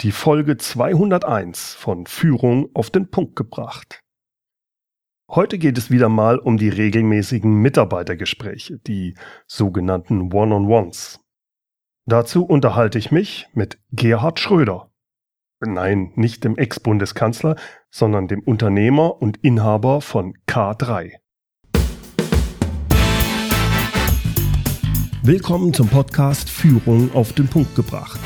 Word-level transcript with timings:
die 0.00 0.12
Folge 0.12 0.56
201 0.56 1.74
von 1.74 2.06
Führung 2.06 2.70
auf 2.74 2.88
den 2.88 3.10
Punkt 3.10 3.36
gebracht. 3.36 4.00
Heute 5.30 5.58
geht 5.58 5.76
es 5.76 5.90
wieder 5.90 6.08
mal 6.08 6.38
um 6.38 6.56
die 6.56 6.70
regelmäßigen 6.70 7.52
Mitarbeitergespräche, 7.52 8.78
die 8.78 9.14
sogenannten 9.46 10.32
One-on-Ones. 10.32 11.20
Dazu 12.06 12.44
unterhalte 12.44 12.98
ich 12.98 13.10
mich 13.10 13.46
mit 13.52 13.78
Gerhard 13.92 14.40
Schröder. 14.40 14.90
Nein, 15.60 16.12
nicht 16.14 16.44
dem 16.44 16.56
Ex-Bundeskanzler, 16.56 17.56
sondern 17.90 18.26
dem 18.26 18.40
Unternehmer 18.40 19.20
und 19.20 19.36
Inhaber 19.44 20.00
von 20.00 20.32
K3. 20.48 21.12
Willkommen 25.22 25.74
zum 25.74 25.88
Podcast 25.88 26.48
Führung 26.48 27.14
auf 27.14 27.34
den 27.34 27.46
Punkt 27.46 27.76
gebracht. 27.76 28.18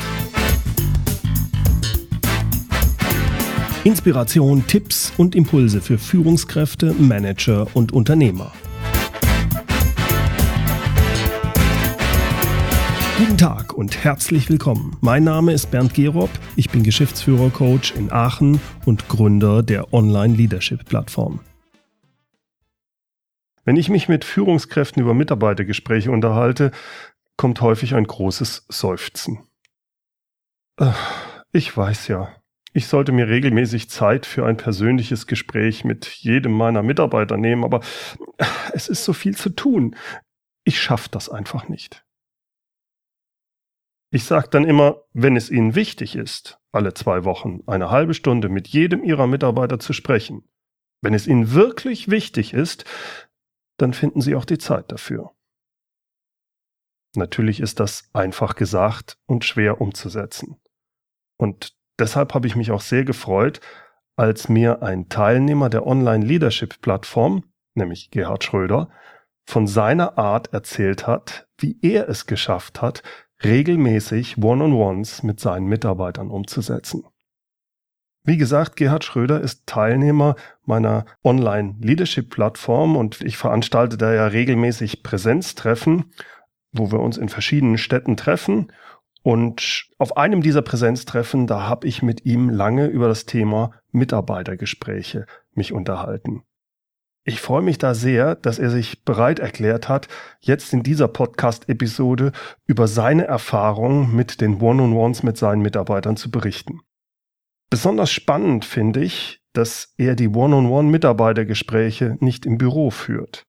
Inspiration, 3.85 4.65
Tipps 4.65 5.13
und 5.15 5.35
Impulse 5.35 5.79
für 5.79 5.99
Führungskräfte, 5.99 6.93
Manager 6.93 7.67
und 7.75 7.91
Unternehmer. 7.91 8.51
Guten 13.19 13.37
Tag 13.37 13.73
und 13.75 14.03
herzlich 14.03 14.49
willkommen. 14.49 14.97
Mein 15.01 15.23
Name 15.23 15.53
ist 15.53 15.69
Bernd 15.69 15.93
Gerob, 15.93 16.31
ich 16.55 16.71
bin 16.71 16.81
Geschäftsführer-Coach 16.81 17.93
in 17.93 18.11
Aachen 18.11 18.59
und 18.85 19.07
Gründer 19.07 19.61
der 19.61 19.93
Online-Leadership-Plattform. 19.93 21.41
Wenn 23.65 23.77
ich 23.77 23.89
mich 23.89 24.09
mit 24.09 24.25
Führungskräften 24.25 25.03
über 25.03 25.13
Mitarbeitergespräche 25.13 26.09
unterhalte, 26.09 26.71
kommt 27.37 27.61
häufig 27.61 27.93
ein 27.93 28.07
großes 28.07 28.65
Seufzen. 28.67 29.43
Ich 31.51 31.77
weiß 31.77 32.07
ja, 32.07 32.35
ich 32.75 32.87
sollte 32.87 33.13
mir 33.13 33.29
regelmäßig 33.29 33.89
Zeit 33.89 34.25
für 34.25 34.45
ein 34.45 34.57
persönliches 34.57 35.27
Gespräch 35.27 35.85
mit 35.85 36.07
jedem 36.07 36.51
meiner 36.51 36.83
Mitarbeiter 36.83 37.37
nehmen, 37.37 37.63
aber 37.63 37.79
es 38.73 38.89
ist 38.89 39.05
so 39.05 39.13
viel 39.13 39.35
zu 39.37 39.49
tun. 39.49 39.95
Ich 40.65 40.81
schaffe 40.81 41.07
das 41.09 41.29
einfach 41.29 41.69
nicht. 41.69 42.05
Ich 44.11 44.25
sage 44.25 44.49
dann 44.49 44.65
immer, 44.65 45.03
wenn 45.13 45.37
es 45.37 45.49
Ihnen 45.49 45.73
wichtig 45.73 46.17
ist, 46.17 46.59
alle 46.73 46.93
zwei 46.93 47.23
Wochen 47.23 47.61
eine 47.65 47.91
halbe 47.91 48.13
Stunde 48.13 48.49
mit 48.49 48.67
jedem 48.67 49.05
Ihrer 49.05 49.25
Mitarbeiter 49.25 49.79
zu 49.79 49.93
sprechen, 49.93 50.45
wenn 51.01 51.13
es 51.13 51.27
Ihnen 51.27 51.53
wirklich 51.53 52.09
wichtig 52.09 52.53
ist, 52.53 52.83
dann 53.77 53.93
finden 53.93 54.19
Sie 54.19 54.35
auch 54.35 54.45
die 54.45 54.57
Zeit 54.57 54.91
dafür. 54.91 55.31
Natürlich 57.15 57.61
ist 57.61 57.79
das 57.79 58.09
einfach 58.11 58.55
gesagt 58.55 59.17
und 59.27 59.45
schwer 59.45 59.79
umzusetzen. 59.79 60.57
Und 61.37 61.74
deshalb 61.99 62.33
habe 62.33 62.47
ich 62.47 62.55
mich 62.55 62.71
auch 62.71 62.81
sehr 62.81 63.03
gefreut, 63.03 63.59
als 64.15 64.49
mir 64.49 64.81
ein 64.81 65.09
Teilnehmer 65.09 65.69
der 65.69 65.85
Online-Leadership-Plattform, 65.85 67.43
nämlich 67.73 68.11
Gerhard 68.11 68.43
Schröder, 68.43 68.89
von 69.45 69.67
seiner 69.67 70.17
Art 70.17 70.53
erzählt 70.53 71.05
hat, 71.05 71.47
wie 71.57 71.77
er 71.81 72.09
es 72.09 72.25
geschafft 72.25 72.81
hat, 72.81 73.03
regelmäßig 73.43 74.37
One-on-Ones 74.37 75.23
mit 75.23 75.39
seinen 75.39 75.67
Mitarbeitern 75.67 76.29
umzusetzen. 76.29 77.03
Wie 78.23 78.37
gesagt, 78.37 78.75
Gerhard 78.75 79.03
Schröder 79.03 79.39
ist 79.41 79.67
Teilnehmer 79.67 80.35
meiner 80.63 81.05
Online-Leadership-Plattform 81.23 82.95
und 82.95 83.21
ich 83.21 83.37
veranstalte 83.37 83.97
da 83.97 84.13
ja 84.13 84.25
regelmäßig 84.25 85.03
Präsenztreffen, 85.03 86.11
wo 86.71 86.91
wir 86.91 86.99
uns 87.01 87.17
in 87.17 87.29
verschiedenen 87.29 87.77
Städten 87.77 88.17
treffen 88.17 88.71
und 89.25 89.87
auf 89.97 90.17
einem 90.17 90.43
dieser 90.43 90.61
Präsenztreffen, 90.61 91.47
da 91.47 91.67
habe 91.67 91.87
ich 91.87 92.03
mit 92.03 92.27
ihm 92.27 92.47
lange 92.51 92.85
über 92.85 93.07
das 93.07 93.25
Thema 93.25 93.71
Mitarbeitergespräche 93.91 95.25
mich 95.55 95.73
unterhalten. 95.73 96.43
Ich 97.23 97.41
freue 97.41 97.63
mich 97.63 97.79
da 97.79 97.95
sehr, 97.95 98.35
dass 98.35 98.59
er 98.59 98.69
sich 98.69 99.03
bereit 99.03 99.39
erklärt 99.39 99.89
hat, 99.89 100.09
jetzt 100.41 100.73
in 100.73 100.83
dieser 100.83 101.07
Podcast-Episode 101.07 102.33
über 102.67 102.87
seine 102.87 103.25
Erfahrungen 103.25 104.15
mit 104.15 104.41
den 104.41 104.61
One-on-Ones 104.61 105.23
mit 105.23 105.37
seinen 105.37 105.63
Mitarbeitern 105.63 106.17
zu 106.17 106.29
berichten. 106.29 106.81
Besonders 107.71 108.11
spannend 108.11 108.63
finde 108.63 108.99
ich, 108.99 109.41
dass 109.53 109.95
er 109.97 110.15
die 110.15 110.27
One-on-One-Mitarbeitergespräche 110.27 112.15
nicht 112.19 112.45
im 112.45 112.59
Büro 112.59 112.91
führt. 112.91 113.47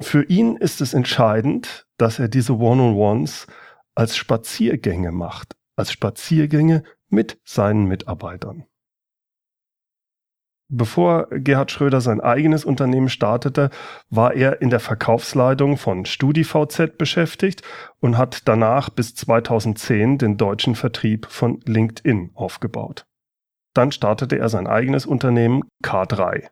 Für 0.00 0.24
ihn 0.24 0.56
ist 0.56 0.80
es 0.80 0.92
entscheidend, 0.92 1.86
dass 1.98 2.18
er 2.18 2.26
diese 2.26 2.58
One-on-Ones 2.58 3.46
als 3.94 4.16
Spaziergänge 4.16 5.12
macht, 5.12 5.56
als 5.76 5.92
Spaziergänge 5.92 6.82
mit 7.08 7.40
seinen 7.44 7.86
Mitarbeitern. 7.86 8.66
Bevor 10.74 11.28
Gerhard 11.30 11.70
Schröder 11.70 12.00
sein 12.00 12.22
eigenes 12.22 12.64
Unternehmen 12.64 13.10
startete, 13.10 13.68
war 14.08 14.32
er 14.32 14.62
in 14.62 14.70
der 14.70 14.80
Verkaufsleitung 14.80 15.76
von 15.76 16.06
StudiVZ 16.06 16.96
beschäftigt 16.96 17.62
und 18.00 18.16
hat 18.16 18.48
danach 18.48 18.88
bis 18.88 19.14
2010 19.14 20.16
den 20.16 20.38
deutschen 20.38 20.74
Vertrieb 20.74 21.26
von 21.26 21.60
LinkedIn 21.66 22.30
aufgebaut. 22.34 23.04
Dann 23.74 23.92
startete 23.92 24.38
er 24.38 24.48
sein 24.48 24.66
eigenes 24.66 25.04
Unternehmen 25.04 25.64
K3. 25.84 26.48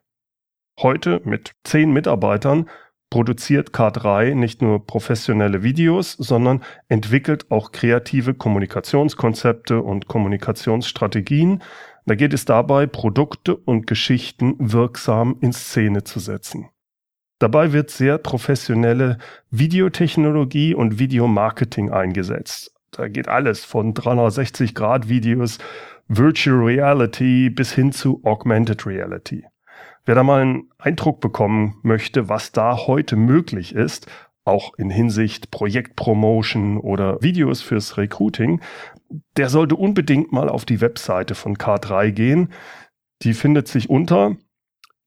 Heute 0.79 1.21
mit 1.23 1.53
zehn 1.63 1.91
Mitarbeitern 1.91 2.69
produziert 3.11 3.69
K3 3.69 4.33
nicht 4.33 4.63
nur 4.63 4.87
professionelle 4.87 5.61
Videos, 5.61 6.13
sondern 6.13 6.63
entwickelt 6.87 7.51
auch 7.51 7.71
kreative 7.71 8.33
Kommunikationskonzepte 8.33 9.81
und 9.81 10.07
Kommunikationsstrategien. 10.07 11.61
Da 12.07 12.15
geht 12.15 12.33
es 12.33 12.45
dabei, 12.45 12.87
Produkte 12.87 13.55
und 13.55 13.85
Geschichten 13.85 14.55
wirksam 14.57 15.35
in 15.41 15.53
Szene 15.53 16.03
zu 16.03 16.19
setzen. 16.19 16.69
Dabei 17.37 17.73
wird 17.73 17.91
sehr 17.91 18.17
professionelle 18.17 19.17
Videotechnologie 19.51 20.73
und 20.73 20.97
Videomarketing 20.97 21.91
eingesetzt. 21.91 22.73
Da 22.91 23.07
geht 23.07 23.27
alles 23.27 23.65
von 23.65 23.93
360-Grad-Videos, 23.93 25.57
Virtual 26.07 26.57
Reality 26.57 27.49
bis 27.49 27.73
hin 27.73 27.91
zu 27.91 28.21
Augmented 28.23 28.85
Reality. 28.85 29.45
Wer 30.05 30.15
da 30.15 30.23
mal 30.23 30.41
einen 30.41 30.71
Eindruck 30.77 31.21
bekommen 31.21 31.77
möchte, 31.83 32.27
was 32.27 32.51
da 32.51 32.75
heute 32.87 33.15
möglich 33.15 33.73
ist, 33.75 34.07
auch 34.43 34.73
in 34.75 34.89
Hinsicht 34.89 35.51
Projektpromotion 35.51 36.77
oder 36.77 37.21
Videos 37.21 37.61
fürs 37.61 37.97
Recruiting, 37.97 38.59
der 39.37 39.49
sollte 39.49 39.75
unbedingt 39.75 40.31
mal 40.31 40.49
auf 40.49 40.65
die 40.65 40.81
Webseite 40.81 41.35
von 41.35 41.55
K3 41.55 42.09
gehen. 42.11 42.51
Die 43.21 43.35
findet 43.35 43.67
sich 43.67 43.87
unter 43.89 44.35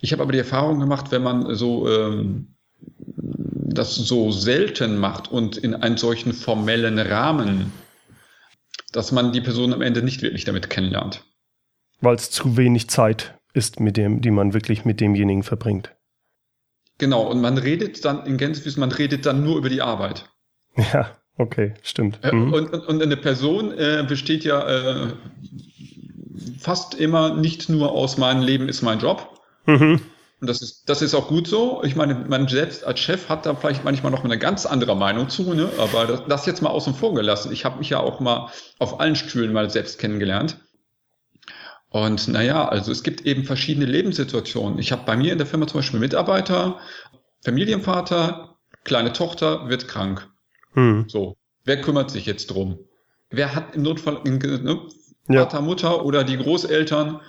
Ich 0.00 0.12
habe 0.12 0.22
aber 0.22 0.32
die 0.32 0.38
Erfahrung 0.38 0.80
gemacht, 0.80 1.06
wenn 1.10 1.22
man 1.22 1.54
so 1.54 1.88
ähm, 1.88 2.54
das 3.16 3.94
so 3.94 4.30
selten 4.30 4.96
macht 4.96 5.30
und 5.30 5.58
in 5.58 5.74
einen 5.74 5.98
solchen 5.98 6.32
formellen 6.32 6.98
Rahmen, 6.98 7.72
dass 8.92 9.12
man 9.12 9.32
die 9.32 9.40
Person 9.40 9.74
am 9.74 9.82
Ende 9.82 10.02
nicht 10.02 10.22
wirklich 10.22 10.44
damit 10.44 10.70
kennenlernt. 10.70 11.24
Weil 12.00 12.14
es 12.14 12.30
zu 12.30 12.56
wenig 12.56 12.88
Zeit 12.88 13.34
ist, 13.54 13.80
mit 13.80 13.96
dem, 13.96 14.20
die 14.20 14.30
man 14.30 14.52
wirklich 14.52 14.84
mit 14.84 15.00
demjenigen 15.00 15.42
verbringt. 15.42 15.94
Genau, 16.98 17.22
und 17.22 17.40
man 17.40 17.56
redet 17.58 18.04
dann 18.04 18.26
in 18.26 18.36
Gänsefüß, 18.36 18.76
man 18.76 18.92
redet 18.92 19.26
dann 19.26 19.42
nur 19.42 19.56
über 19.56 19.68
die 19.70 19.82
Arbeit. 19.82 20.28
Ja, 20.92 21.16
okay, 21.38 21.74
stimmt. 21.82 22.18
Äh, 22.24 22.32
mhm. 22.32 22.52
Und, 22.52 22.72
und, 22.72 22.86
und, 22.86 23.00
eine 23.00 23.16
Person 23.16 23.70
äh, 23.78 24.04
besteht 24.08 24.42
ja 24.42 25.06
äh, 25.06 25.12
fast 26.58 26.96
immer 26.96 27.36
nicht 27.36 27.68
nur 27.68 27.92
aus 27.92 28.18
mein 28.18 28.42
Leben 28.42 28.68
ist 28.68 28.82
mein 28.82 28.98
Job. 28.98 29.38
Mhm. 29.66 30.00
Und 30.40 30.48
das 30.48 30.62
ist, 30.62 30.88
das 30.88 31.00
ist 31.00 31.14
auch 31.14 31.28
gut 31.28 31.46
so. 31.46 31.82
Ich 31.84 31.94
meine, 31.94 32.16
man 32.16 32.48
selbst 32.48 32.84
als 32.84 32.98
Chef 32.98 33.28
hat 33.28 33.46
da 33.46 33.54
vielleicht 33.54 33.84
manchmal 33.84 34.10
noch 34.10 34.24
eine 34.24 34.36
ganz 34.36 34.66
andere 34.66 34.96
Meinung 34.96 35.28
zu, 35.28 35.54
ne? 35.54 35.70
aber 35.78 36.06
das, 36.06 36.22
das 36.26 36.46
jetzt 36.46 36.60
mal 36.60 36.70
außen 36.70 36.94
vor 36.94 37.14
gelassen. 37.14 37.52
Ich 37.52 37.64
habe 37.64 37.78
mich 37.78 37.90
ja 37.90 38.00
auch 38.00 38.18
mal 38.18 38.50
auf 38.80 38.98
allen 38.98 39.14
Stühlen 39.14 39.52
mal 39.52 39.70
selbst 39.70 40.00
kennengelernt. 40.00 40.58
Und 41.94 42.26
naja, 42.26 42.66
also 42.68 42.90
es 42.90 43.04
gibt 43.04 43.24
eben 43.24 43.44
verschiedene 43.44 43.86
Lebenssituationen. 43.86 44.80
Ich 44.80 44.90
habe 44.90 45.04
bei 45.06 45.16
mir 45.16 45.30
in 45.30 45.38
der 45.38 45.46
Firma 45.46 45.68
zum 45.68 45.78
Beispiel 45.78 46.00
Mitarbeiter, 46.00 46.80
Familienvater, 47.44 48.56
kleine 48.82 49.12
Tochter 49.12 49.68
wird 49.68 49.86
krank. 49.86 50.28
Hm. 50.72 51.04
So, 51.06 51.36
wer 51.62 51.80
kümmert 51.80 52.10
sich 52.10 52.26
jetzt 52.26 52.48
drum? 52.48 52.80
Wer 53.30 53.54
hat 53.54 53.76
im 53.76 53.82
Notfall 53.82 54.20
ne, 54.24 54.80
Vater, 55.28 55.58
ja. 55.58 55.60
Mutter 55.60 56.04
oder 56.04 56.24
die 56.24 56.36
Großeltern? 56.36 57.20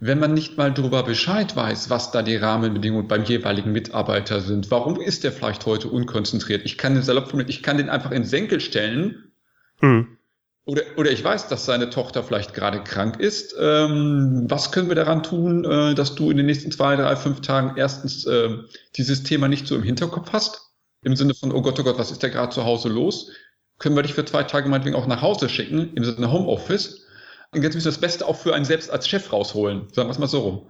Wenn 0.00 0.18
man 0.18 0.34
nicht 0.34 0.58
mal 0.58 0.72
darüber 0.72 1.04
Bescheid 1.04 1.54
weiß, 1.54 1.88
was 1.88 2.10
da 2.10 2.22
die 2.22 2.34
Rahmenbedingungen 2.34 3.06
beim 3.06 3.22
jeweiligen 3.22 3.70
Mitarbeiter 3.70 4.40
sind, 4.40 4.72
warum 4.72 5.00
ist 5.00 5.22
der 5.22 5.30
vielleicht 5.30 5.66
heute 5.66 5.86
unkonzentriert? 5.86 6.62
Ich 6.64 6.78
kann 6.78 6.94
den 6.94 7.04
salopp 7.04 7.32
ich 7.46 7.62
kann 7.62 7.76
den 7.76 7.90
einfach 7.90 8.10
in 8.10 8.24
Senkel 8.24 8.58
stellen. 8.58 9.30
Hm 9.78 10.18
oder, 10.66 10.82
oder 10.96 11.10
ich 11.10 11.22
weiß, 11.22 11.48
dass 11.48 11.66
seine 11.66 11.90
Tochter 11.90 12.22
vielleicht 12.22 12.54
gerade 12.54 12.82
krank 12.82 13.20
ist. 13.20 13.54
Ähm, 13.60 14.46
was 14.48 14.72
können 14.72 14.88
wir 14.88 14.94
daran 14.94 15.22
tun, 15.22 15.64
äh, 15.64 15.94
dass 15.94 16.14
du 16.14 16.30
in 16.30 16.38
den 16.38 16.46
nächsten 16.46 16.70
zwei, 16.70 16.96
drei, 16.96 17.16
fünf 17.16 17.42
Tagen 17.42 17.76
erstens 17.76 18.26
äh, 18.26 18.48
dieses 18.96 19.22
Thema 19.24 19.48
nicht 19.48 19.66
so 19.66 19.74
im 19.74 19.82
Hinterkopf 19.82 20.32
hast? 20.32 20.72
Im 21.02 21.16
Sinne 21.16 21.34
von, 21.34 21.52
oh 21.52 21.60
Gott, 21.60 21.78
oh 21.78 21.82
Gott, 21.82 21.98
was 21.98 22.10
ist 22.10 22.22
da 22.22 22.28
gerade 22.28 22.48
zu 22.48 22.64
Hause 22.64 22.88
los? 22.88 23.30
Können 23.78 23.94
wir 23.94 24.02
dich 24.02 24.14
für 24.14 24.24
zwei 24.24 24.44
Tage 24.44 24.68
meinetwegen 24.70 24.96
auch 24.96 25.06
nach 25.06 25.20
Hause 25.20 25.50
schicken, 25.50 25.92
im 25.94 26.04
Sinne 26.04 26.32
Homeoffice? 26.32 27.06
Und 27.52 27.62
jetzt 27.62 27.74
müssen 27.74 27.86
wir 27.86 27.92
das 27.92 28.00
Beste 28.00 28.26
auch 28.26 28.36
für 28.36 28.54
einen 28.54 28.64
selbst 28.64 28.90
als 28.90 29.06
Chef 29.06 29.32
rausholen. 29.32 29.88
Sagen 29.92 30.08
wir 30.08 30.12
es 30.12 30.18
mal 30.18 30.28
so 30.28 30.40
rum. 30.40 30.66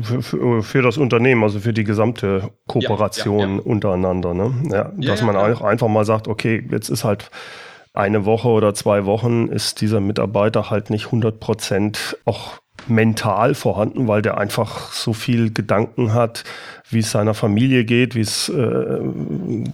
Für, 0.00 0.22
für, 0.22 0.62
für, 0.62 0.82
das 0.82 0.96
Unternehmen, 0.96 1.44
also 1.44 1.60
für 1.60 1.72
die 1.72 1.84
gesamte 1.84 2.50
Kooperation 2.66 3.38
ja, 3.38 3.46
ja, 3.46 3.54
ja. 3.54 3.60
untereinander, 3.62 4.34
ne? 4.34 4.92
Dass 4.96 5.22
man 5.22 5.36
auch 5.36 5.60
einfach 5.60 5.88
mal 5.88 6.04
sagt, 6.04 6.28
okay, 6.28 6.66
jetzt 6.70 6.88
ist 6.88 7.04
halt 7.04 7.30
eine 7.94 8.24
Woche 8.24 8.48
oder 8.48 8.74
zwei 8.74 9.04
Wochen 9.04 9.48
ist 9.48 9.80
dieser 9.80 10.00
Mitarbeiter 10.00 10.70
halt 10.70 10.90
nicht 10.90 11.06
100 11.06 11.40
Prozent 11.40 12.16
auch 12.24 12.60
mental 12.88 13.54
vorhanden, 13.54 14.08
weil 14.08 14.22
der 14.22 14.38
einfach 14.38 14.92
so 14.92 15.12
viel 15.12 15.52
Gedanken 15.52 16.14
hat, 16.14 16.44
wie 16.90 16.98
es 17.00 17.10
seiner 17.10 17.34
Familie 17.34 17.84
geht, 17.84 18.14
wie 18.14 18.20
es 18.20 18.48
äh, 18.48 19.00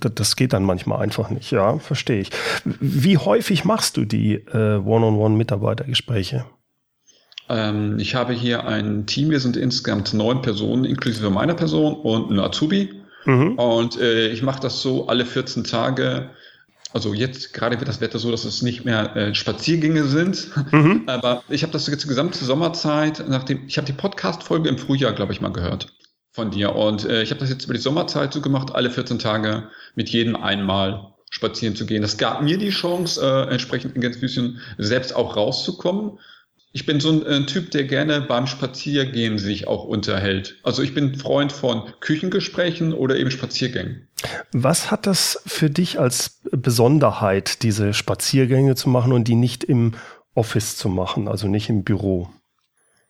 das 0.01 0.37
geht 0.37 0.53
dann 0.53 0.65
manchmal 0.65 1.01
einfach 1.01 1.31
nicht. 1.31 1.51
Ja, 1.51 1.79
verstehe 1.79 2.21
ich. 2.21 2.31
Wie 2.65 3.17
häufig 3.17 3.65
machst 3.65 3.97
du 3.97 4.05
die 4.05 4.35
äh, 4.35 4.77
One-on-One-Mitarbeitergespräche? 4.77 6.45
Ähm, 7.49 7.99
ich 7.99 8.15
habe 8.15 8.33
hier 8.33 8.67
ein 8.67 9.07
Team, 9.07 9.31
wir 9.31 9.41
sind 9.41 9.57
insgesamt 9.57 10.13
neun 10.13 10.43
Personen, 10.43 10.85
inklusive 10.85 11.31
meiner 11.31 11.55
Person 11.55 11.95
und 11.95 12.31
ein 12.31 12.39
Azubi. 12.39 12.91
Mhm. 13.25 13.55
Und 13.55 14.01
äh, 14.01 14.29
ich 14.29 14.43
mache 14.43 14.61
das 14.61 14.83
so 14.83 15.07
alle 15.07 15.25
14 15.25 15.65
Tage 15.65 16.31
also 16.93 17.13
jetzt 17.13 17.53
gerade 17.53 17.79
wird 17.79 17.89
das 17.89 18.01
Wetter 18.01 18.19
so, 18.19 18.31
dass 18.31 18.45
es 18.45 18.63
nicht 18.63 18.85
mehr 18.85 19.15
äh, 19.17 19.35
Spaziergänge 19.35 20.05
sind. 20.05 20.51
Mhm. 20.73 21.05
Aber 21.07 21.43
ich 21.49 21.63
habe 21.63 21.73
das 21.73 21.87
jetzt 21.87 22.05
die 22.05 22.09
gesamte 22.09 22.45
Sommerzeit, 22.45 23.25
nachdem 23.29 23.67
ich 23.67 23.77
habe 23.77 23.87
die 23.87 23.93
Podcast-Folge 23.93 24.69
im 24.69 24.79
Frühjahr, 24.79 25.13
glaube 25.13 25.33
ich, 25.33 25.41
mal 25.41 25.53
gehört 25.53 25.93
von 26.33 26.51
dir. 26.51 26.75
Und 26.75 27.05
äh, 27.05 27.23
ich 27.23 27.31
habe 27.31 27.41
das 27.41 27.51
jetzt 27.51 27.65
über 27.65 27.75
die 27.75 27.81
Sommerzeit 27.81 28.33
so 28.33 28.41
gemacht, 28.41 28.75
alle 28.75 28.91
14 28.91 29.19
Tage 29.19 29.69
mit 29.95 30.09
jedem 30.09 30.37
einmal 30.37 31.15
spazieren 31.31 31.77
zu 31.77 31.85
gehen. 31.85 32.03
Das 32.03 32.17
gab 32.17 32.43
mir 32.43 32.59
die 32.59 32.71
Chance, 32.71 33.21
äh, 33.21 33.53
entsprechend 33.53 33.95
in 33.95 34.01
Gänsefüßchen 34.01 34.61
selbst 34.79 35.15
auch 35.15 35.37
rauszukommen 35.37 36.19
ich 36.73 36.87
bin 36.87 37.01
so 37.01 37.11
ein, 37.11 37.27
ein, 37.27 37.47
Typ, 37.47 37.71
der 37.71 37.85
gerne 37.85 38.21
beim 38.21 38.47
Spaziergehen 38.47 39.39
sich 39.39 39.67
auch 39.67 39.85
unterhält. 39.85 40.57
Also 40.63 40.83
ich 40.83 40.95
bin 40.95 41.15
Freund 41.15 41.51
von 41.51 41.85
Küchengesprächen 42.01 42.93
oder 42.93 43.17
eben 43.17 43.31
Spaziergängen. 43.31 44.09
Was 44.53 44.91
hat 44.91 45.07
das 45.07 45.41
für 45.47 45.71
dich 45.71 45.99
als 45.99 46.41
Besonderheit, 46.51 47.63
diese 47.63 47.95
Spaziergänge 47.95 48.75
zu 48.75 48.89
machen 48.89 49.13
und 49.13 49.29
die 49.29 49.35
nicht 49.35 49.65
im 49.65 49.95
Office 50.35 50.77
zu 50.77 50.89
machen, 50.89 51.27
also 51.27 51.49
nicht 51.49 51.69
im 51.69 51.85
Büro? 51.85 52.29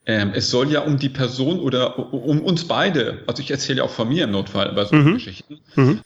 Ähm, 0.07 0.33
es 0.35 0.51
soll 0.51 0.71
ja 0.71 0.81
um 0.81 0.99
die 0.99 1.11
Person 1.11 1.59
oder 1.59 2.13
um 2.15 2.41
uns 2.41 2.67
beide, 2.67 3.23
also 3.27 3.43
ich 3.43 3.51
erzähle 3.51 3.79
ja 3.79 3.85
auch 3.85 3.91
von 3.91 4.09
mir 4.09 4.25
im 4.25 4.31
Notfall 4.31 4.73
bei 4.73 4.85
solchen 4.85 5.11
mhm. 5.11 5.15
Geschichten, 5.15 5.61
mhm 5.75 6.01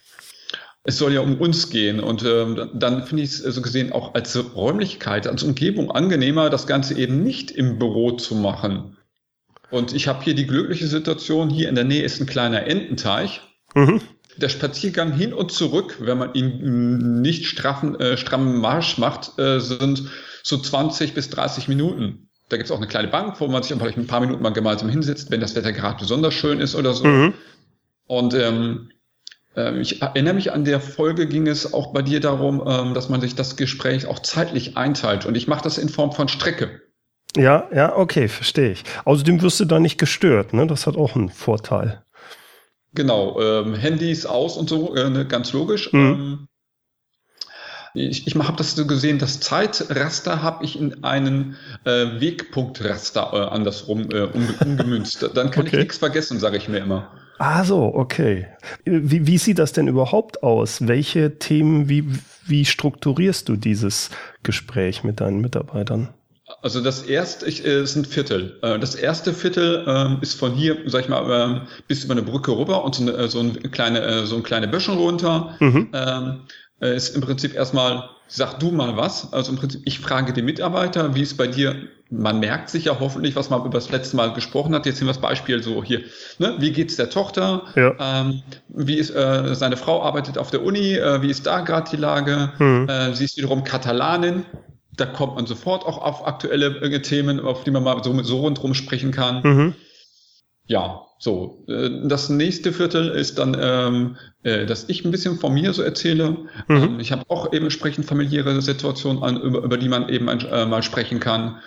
es 0.85 0.99
soll 0.99 1.13
ja 1.13 1.21
um 1.21 1.41
uns 1.41 1.71
gehen. 1.71 2.01
Und 2.01 2.25
ähm, 2.25 2.71
dann 2.75 3.07
finde 3.07 3.23
ich 3.23 3.31
es 3.31 3.39
so 3.39 3.63
gesehen 3.63 3.93
auch 3.93 4.15
als 4.15 4.37
Räumlichkeit, 4.55 5.27
als 5.27 5.43
Umgebung 5.43 5.91
angenehmer, 5.91 6.51
das 6.51 6.67
Ganze 6.67 6.99
eben 6.99 7.23
nicht 7.23 7.51
im 7.51 7.79
Büro 7.79 8.13
zu 8.13 8.35
machen. 8.35 8.97
Und 9.71 9.95
ich 9.95 10.09
habe 10.09 10.23
hier 10.23 10.35
die 10.35 10.47
glückliche 10.47 10.87
Situation, 10.87 11.49
hier 11.49 11.69
in 11.69 11.75
der 11.75 11.85
Nähe 11.85 12.03
ist 12.03 12.21
ein 12.21 12.27
kleiner 12.27 12.67
Ententeich. 12.67 13.41
Mhm. 13.75 14.01
Der 14.37 14.49
Spaziergang 14.49 15.13
hin 15.13 15.33
und 15.33 15.53
zurück, 15.53 15.99
wenn 16.01 16.19
man 16.19 16.35
ihn 16.35 17.21
nicht 17.21 17.47
straffen, 17.47 17.99
äh, 18.01 18.17
strammen 18.17 18.61
Marsch 18.61 18.99
macht, 18.99 19.39
äh, 19.39 19.61
sind 19.61 20.11
so 20.43 20.59
20 20.59 21.15
bis 21.15 21.31
30 21.31 21.69
Minuten. 21.69 22.29
Da 22.49 22.57
gibt 22.57 22.67
es 22.67 22.71
auch 22.71 22.79
eine 22.79 22.87
kleine 22.87 23.09
Bank, 23.09 23.41
wo 23.41 23.47
man 23.47 23.63
sich 23.63 23.75
vielleicht 23.77 23.97
ein 23.97 24.07
paar 24.07 24.21
Minuten 24.21 24.43
mal 24.43 24.51
gemeinsam 24.51 24.89
hinsetzt, 24.89 25.31
wenn 25.31 25.41
das 25.41 25.55
Wetter 25.55 25.73
gerade 25.73 26.01
besonders 26.01 26.35
schön 26.35 26.61
ist 26.61 26.75
oder 26.75 26.93
so. 26.93 27.05
Mhm. 27.05 27.35
Und 28.07 28.35
ähm, 28.35 28.41
ähm, 28.41 28.89
ich 29.55 30.01
erinnere 30.01 30.35
mich 30.35 30.53
an 30.53 30.65
der 30.65 30.81
Folge 30.81 31.27
ging 31.27 31.47
es 31.47 31.75
auch 31.75 31.93
bei 31.93 32.03
dir 32.03 32.21
darum, 32.21 32.63
ähm, 32.67 32.95
dass 32.95 33.09
man 33.09 33.21
sich 33.21 33.35
das 33.35 33.57
Gespräch 33.57 34.07
auch 34.07 34.21
zeitlich 34.21 34.77
einteilt. 34.77 35.27
Und 35.27 35.37
ich 35.37 35.47
mache 35.47 35.63
das 35.63 35.79
in 35.79 35.89
Form 35.89 36.13
von 36.13 36.29
Strecke. 36.29 36.81
Ja, 37.37 37.69
ja, 37.75 37.97
okay, 37.97 38.29
verstehe 38.29 38.71
ich. 38.71 38.85
Außerdem 39.05 39.41
wirst 39.43 39.61
du 39.61 39.65
da 39.65 39.81
nicht 39.81 39.99
gestört, 39.99 40.53
ne? 40.53 40.67
Das 40.67 40.87
hat 40.87 40.97
auch 40.97 41.17
einen 41.17 41.31
Vorteil. 41.31 42.03
Genau, 42.95 43.41
ähm, 43.41 43.75
Handys 43.75 44.27
aus 44.27 44.57
und 44.57 44.69
so, 44.69 44.95
äh, 44.95 45.09
ne, 45.09 45.27
ganz 45.27 45.53
logisch. 45.53 45.93
Mhm. 45.93 46.01
Ähm, 46.01 46.49
ich, 47.95 48.27
ich 48.27 48.35
habe 48.35 48.57
das 48.57 48.75
so 48.75 48.87
gesehen, 48.87 49.19
das 49.19 49.41
Zeitraster 49.41 50.43
habe 50.43 50.65
ich 50.65 50.81
in 50.81 51.05
einen 51.05 51.57
äh, 51.85 52.21
Wegpunktraster 52.21 53.31
äh, 53.33 53.55
andersrum 53.55 54.11
äh, 54.11 54.23
umgemünzt. 54.23 55.23
Dann 55.35 55.51
kann 55.51 55.67
okay. 55.67 55.77
ich 55.77 55.83
nichts 55.83 55.99
vergessen, 55.99 56.39
sage 56.39 56.57
ich 56.57 56.69
mir 56.69 56.79
immer. 56.79 57.11
Ah 57.45 57.65
so, 57.65 57.93
okay. 57.93 58.47
Wie, 58.85 59.27
wie 59.27 59.37
sieht 59.37 59.59
das 59.59 59.73
denn 59.73 59.89
überhaupt 59.89 60.45
aus? 60.45 60.87
Welche 60.87 61.41
Themen, 61.41 61.89
wie, 61.89 62.05
wie 62.47 62.65
strukturierst 62.65 63.49
du 63.49 63.57
dieses 63.57 64.11
Gespräch 64.45 65.03
mit 65.03 65.21
deinen 65.21 65.41
Mitarbeitern? 65.41 66.11
Also 66.61 66.81
das 66.81 67.03
erste 67.03 67.47
ich, 67.47 67.65
äh, 67.67 67.83
ist 67.83 67.97
ein 67.97 68.05
Viertel. 68.05 68.61
Äh, 68.63 68.79
das 68.79 68.95
erste 68.95 69.35
Viertel 69.35 69.85
äh, 69.85 70.23
ist 70.23 70.39
von 70.39 70.53
hier, 70.53 70.77
sag 70.87 71.01
ich 71.01 71.09
mal, 71.09 71.65
äh, 71.65 71.67
bis 71.89 72.05
über 72.05 72.13
eine 72.13 72.23
Brücke 72.23 72.57
rüber 72.57 72.85
und 72.85 72.95
so, 72.95 73.03
eine, 73.03 73.27
so, 73.27 73.41
ein 73.41 73.73
kleine, 73.73 74.03
äh, 74.03 74.25
so 74.25 74.37
ein 74.37 74.45
kleine 74.45 74.69
Böschung 74.69 74.99
runter. 74.99 75.57
Mhm. 75.59 75.89
Ähm, 75.93 76.41
äh, 76.83 76.95
ist 76.95 77.15
im 77.15 77.23
Prinzip 77.23 77.55
erstmal, 77.55 78.11
sag 78.29 78.59
du 78.59 78.71
mal 78.71 78.97
was. 78.97 79.33
Also 79.33 79.53
im 79.53 79.59
Prinzip, 79.59 79.83
ich 79.85 80.01
frage 80.01 80.33
die 80.33 80.43
Mitarbeiter, 80.43 81.15
wie 81.15 81.23
es 81.23 81.37
bei 81.37 81.47
dir 81.47 81.77
man 82.13 82.41
merkt 82.41 82.69
sich 82.69 82.85
ja 82.85 83.01
hoffentlich, 83.01 83.35
was 83.37 83.49
man 83.49 83.61
über 83.61 83.71
das 83.71 83.91
letzte 83.91 84.17
Mal 84.17 84.35
gesprochen 84.35 84.75
hat. 84.75 84.85
Jetzt 84.85 84.97
nehmen 84.97 85.09
wir 85.09 85.15
das 85.15 85.23
Beispiel 85.23 85.63
so 85.63 85.83
hier. 85.83 86.03
Ne? 86.39 86.57
Wie 86.59 86.71
geht's 86.71 86.97
der 86.97 87.09
Tochter? 87.09 87.63
Ja. 87.75 87.95
Ähm, 87.99 88.43
wie 88.69 88.97
ist 88.99 89.11
äh, 89.11 89.55
seine 89.55 89.79
Frau 89.79 90.03
arbeitet 90.03 90.37
auf 90.37 90.51
der 90.51 90.63
Uni? 90.63 90.95
Äh, 90.95 91.23
wie 91.23 91.31
ist 91.31 91.47
da 91.47 91.61
gerade 91.61 91.89
die 91.91 91.97
Lage? 91.97 92.53
Mhm. 92.59 92.87
Äh, 92.89 93.15
sie 93.15 93.25
ist 93.25 93.39
wiederum 93.39 93.65
Katalanin. 93.65 94.45
Da 94.95 95.07
kommt 95.07 95.37
man 95.37 95.47
sofort 95.47 95.87
auch 95.87 96.03
auf 96.03 96.27
aktuelle 96.27 96.83
äh, 96.83 97.01
Themen, 97.01 97.41
auf 97.41 97.65
die 97.65 97.71
man 97.71 97.83
mal 97.83 98.05
so, 98.05 98.23
so 98.23 98.41
rundherum 98.41 98.75
sprechen 98.75 99.11
kann. 99.11 99.43
Mhm. 99.43 99.75
Ja, 100.67 101.07
so. 101.19 101.65
Äh, 101.69 102.09
das 102.09 102.29
nächste 102.29 102.73
Viertel 102.73 103.11
ist 103.11 103.39
dann, 103.39 103.57
ähm, 103.59 104.17
äh, 104.43 104.67
dass 104.67 104.89
ich 104.89 105.05
ein 105.05 105.11
bisschen 105.11 105.39
von 105.39 105.55
mir 105.55 105.73
so 105.73 105.83
erzähle. 105.83 106.31
Mhm. 106.69 106.77
Ähm, 106.77 107.01
ich 107.01 107.13
habe 107.13 107.25
auch 107.29 107.53
eben 107.53 107.65
entsprechend 107.65 108.07
familiäre 108.07 108.61
Situationen, 108.61 109.23
an, 109.23 109.41
über, 109.41 109.63
über 109.63 109.77
die 109.77 109.89
man 109.89 110.09
eben 110.09 110.29
äh, 110.29 110.67
mal 110.67 110.83
sprechen 110.83 111.21
kann. 111.21 111.61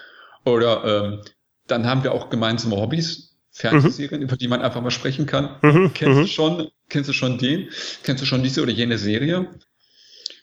Oder 0.46 0.84
ähm, 0.86 1.22
dann 1.68 1.88
haben 1.88 2.04
wir 2.04 2.14
auch 2.14 2.30
gemeinsame 2.30 2.76
Hobbys. 2.76 3.32
Fernsehserien, 3.58 4.20
mhm. 4.20 4.28
über 4.28 4.36
die 4.36 4.50
man 4.50 4.62
einfach 4.62 4.82
mal 4.82 4.92
sprechen 4.92 5.26
kann. 5.26 5.56
Mhm. 5.62 5.94
Kennst 5.94 6.18
du 6.18 6.22
mhm. 6.22 6.28
schon, 6.28 6.68
kennst 6.90 7.10
du 7.10 7.14
schon 7.14 7.38
den? 7.38 7.70
Kennst 8.04 8.22
du 8.22 8.26
schon 8.26 8.44
diese 8.44 8.62
oder 8.62 8.74
jene 8.74 8.98
Serie? 8.98 9.48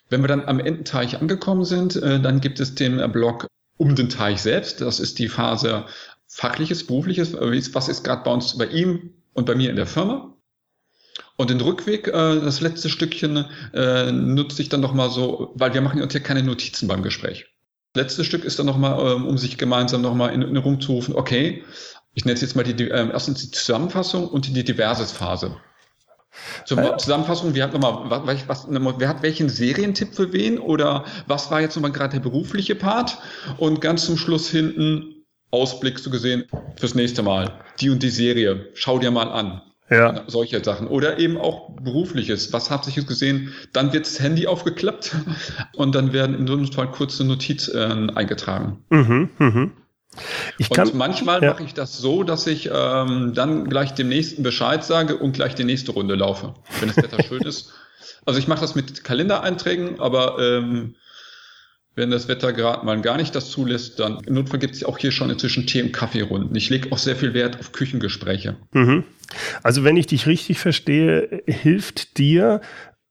Wenn 0.09 0.23
wir 0.23 0.29
dann 0.29 0.47
am 0.47 0.61
Endenteich 0.61 1.21
angekommen 1.21 1.67
sind, 1.67 1.97
äh, 1.97 2.21
dann 2.21 2.41
gibt 2.41 2.59
es 2.59 2.75
den 2.75 3.13
Blog 3.13 3.49
um 3.77 3.97
den 3.97 4.09
Teich 4.09 4.41
selbst. 4.41 4.81
Das 4.81 4.99
ist 4.99 5.19
die 5.19 5.29
Phase 5.29 5.85
fachliches, 6.33 6.87
berufliches, 6.87 7.35
äh, 7.35 7.75
was 7.75 7.89
ist 7.89 8.05
gerade 8.05 8.25
bei 8.25 8.31
uns, 8.33 8.57
bei 8.57 8.67
ihm 8.67 9.11
und 9.35 9.45
bei 9.45 9.55
mir 9.55 9.71
in 9.71 9.77
der 9.77 9.87
Firma. 9.87 10.35
Und 11.37 11.51
den 11.51 11.61
Rückweg, 11.61 12.09
äh, 12.09 12.12
das 12.12 12.61
letzte 12.61 12.89
Stückchen, 12.89 13.45
äh, 13.75 14.11
nutze 14.11 14.62
ich 14.62 14.69
dann 14.69 14.81
nochmal 14.81 15.11
so, 15.11 15.53
weil 15.55 15.75
wir 15.75 15.83
machen 15.83 16.01
uns 16.01 16.15
ja 16.15 16.21
keine 16.21 16.43
Notizen 16.43 16.89
beim 16.89 17.03
Gespräch. 17.03 17.47
Das 17.93 18.05
letzte 18.05 18.25
Stück 18.25 18.45
ist 18.45 18.59
dann 18.59 18.67
nochmal, 18.67 19.17
ähm, 19.17 19.27
um 19.27 19.37
sich 19.37 19.59
gemeinsam 19.59 20.01
nochmal 20.01 20.33
in 20.33 20.41
Erinnerung 20.41 20.81
zu 20.81 20.93
rufen, 20.93 21.15
okay, 21.15 21.65
ich 22.15 22.25
nenne 22.25 22.35
es 22.35 22.41
jetzt 22.41 22.57
mal 22.57 22.65
die, 22.65 22.91
äh, 22.91 23.11
erstens 23.11 23.41
die 23.43 23.51
Zusammenfassung 23.51 24.27
und 24.29 24.47
die 24.47 24.65
Diverses-Phase. 24.65 25.57
Zur 26.65 26.83
ja. 26.83 26.97
Zusammenfassung, 26.97 27.55
wer 27.55 27.65
hat, 27.65 27.75
nochmal, 27.75 28.25
was, 28.25 28.49
was, 28.49 28.67
wer 28.71 29.09
hat 29.09 29.23
welchen 29.23 29.51
Serientipp 29.51 30.15
für 30.15 30.33
wen 30.33 30.59
oder 30.59 31.05
was 31.27 31.51
war 31.51 31.61
jetzt 31.61 31.77
nochmal 31.77 31.93
gerade 31.93 32.15
der 32.15 32.21
berufliche 32.21 32.75
Part? 32.75 33.19
Und 33.59 33.83
ganz 33.83 34.07
zum 34.07 34.17
Schluss 34.17 34.49
hinten, 34.49 35.22
Ausblick 35.53 35.99
so 35.99 36.11
gesehen 36.11 36.45
fürs 36.77 36.95
nächste 36.95 37.23
Mal. 37.23 37.53
Die 37.81 37.91
und 37.91 38.03
die 38.03 38.11
Serie, 38.11 38.69
schau 38.75 38.99
dir 38.99 39.11
mal 39.11 39.29
an. 39.29 39.63
Ja. 39.91 40.25
Solche 40.27 40.65
Sachen. 40.65 40.87
Oder 40.87 41.19
eben 41.19 41.37
auch 41.37 41.77
berufliches. 41.81 42.53
Was 42.53 42.71
hat 42.71 42.85
sich 42.85 42.97
jetzt 42.97 43.09
gesehen? 43.09 43.53
Dann 43.73 43.93
wird 43.93 44.07
das 44.07 44.21
Handy 44.21 44.47
aufgeklappt 44.47 45.15
und 45.77 45.95
dann 45.95 46.13
werden 46.13 46.35
in 46.35 46.47
so 46.47 46.55
einem 46.55 46.73
Fall 46.73 46.91
kurze 46.91 47.25
Notizen 47.25 48.09
äh, 48.09 48.13
eingetragen. 48.15 48.83
Mhm, 48.89 49.31
mhm. 49.39 49.73
Ich 50.59 50.71
kann, 50.71 50.89
und 50.89 50.95
manchmal 50.95 51.43
ja. 51.43 51.53
mache 51.53 51.63
ich 51.65 51.75
das 51.75 51.99
so, 51.99 52.23
dass 52.23 52.47
ich 52.47 52.71
ähm, 52.73 53.33
dann 53.35 53.69
gleich 53.69 53.93
dem 53.93 54.09
nächsten 54.09 54.43
Bescheid 54.43 54.85
sage 54.85 55.17
und 55.17 55.33
gleich 55.33 55.55
die 55.55 55.65
nächste 55.65 55.93
Runde 55.93 56.15
laufe, 56.15 56.55
wenn 56.81 56.89
das 56.89 56.99
Wetter 56.99 57.23
schön 57.29 57.43
ist. 57.43 57.73
Also 58.25 58.39
ich 58.39 58.49
mache 58.49 58.61
das 58.61 58.75
mit 58.75 59.05
Kalendereinträgen, 59.05 60.01
aber 60.01 60.39
ähm, 60.39 60.97
wenn 61.95 62.11
das 62.11 62.29
Wetter 62.29 62.53
gerade 62.53 62.87
mal 62.87 63.01
gar 63.03 63.17
nicht 63.17 63.35
das 63.35 63.51
zulässt, 63.51 64.01
dann 64.01 64.19
im 64.27 64.35
Notfall 64.35 64.59
gibt 64.59 64.75
es 64.75 64.85
auch 64.85 64.99
hier 64.99 65.13
schon 65.13 65.31
inzwischen 65.31 65.67
Tee- 65.67 65.83
und 65.83 65.93
Kaffeerunden. 65.93 66.55
Ich 66.57 66.71
lege 66.71 66.91
auch 66.91 66.99
sehr 66.99 67.17
viel 67.17 67.35
Wert 67.35 67.59
auf 67.61 67.73
Küchengespräche. 67.73 68.57
Mhm. 68.73 69.05
Also 69.63 69.85
wenn 69.85 69.97
ich 69.97 70.07
dich 70.07 70.27
richtig 70.27 70.59
verstehe, 70.59 71.43
hilft 71.47 72.19
dir 72.19 72.61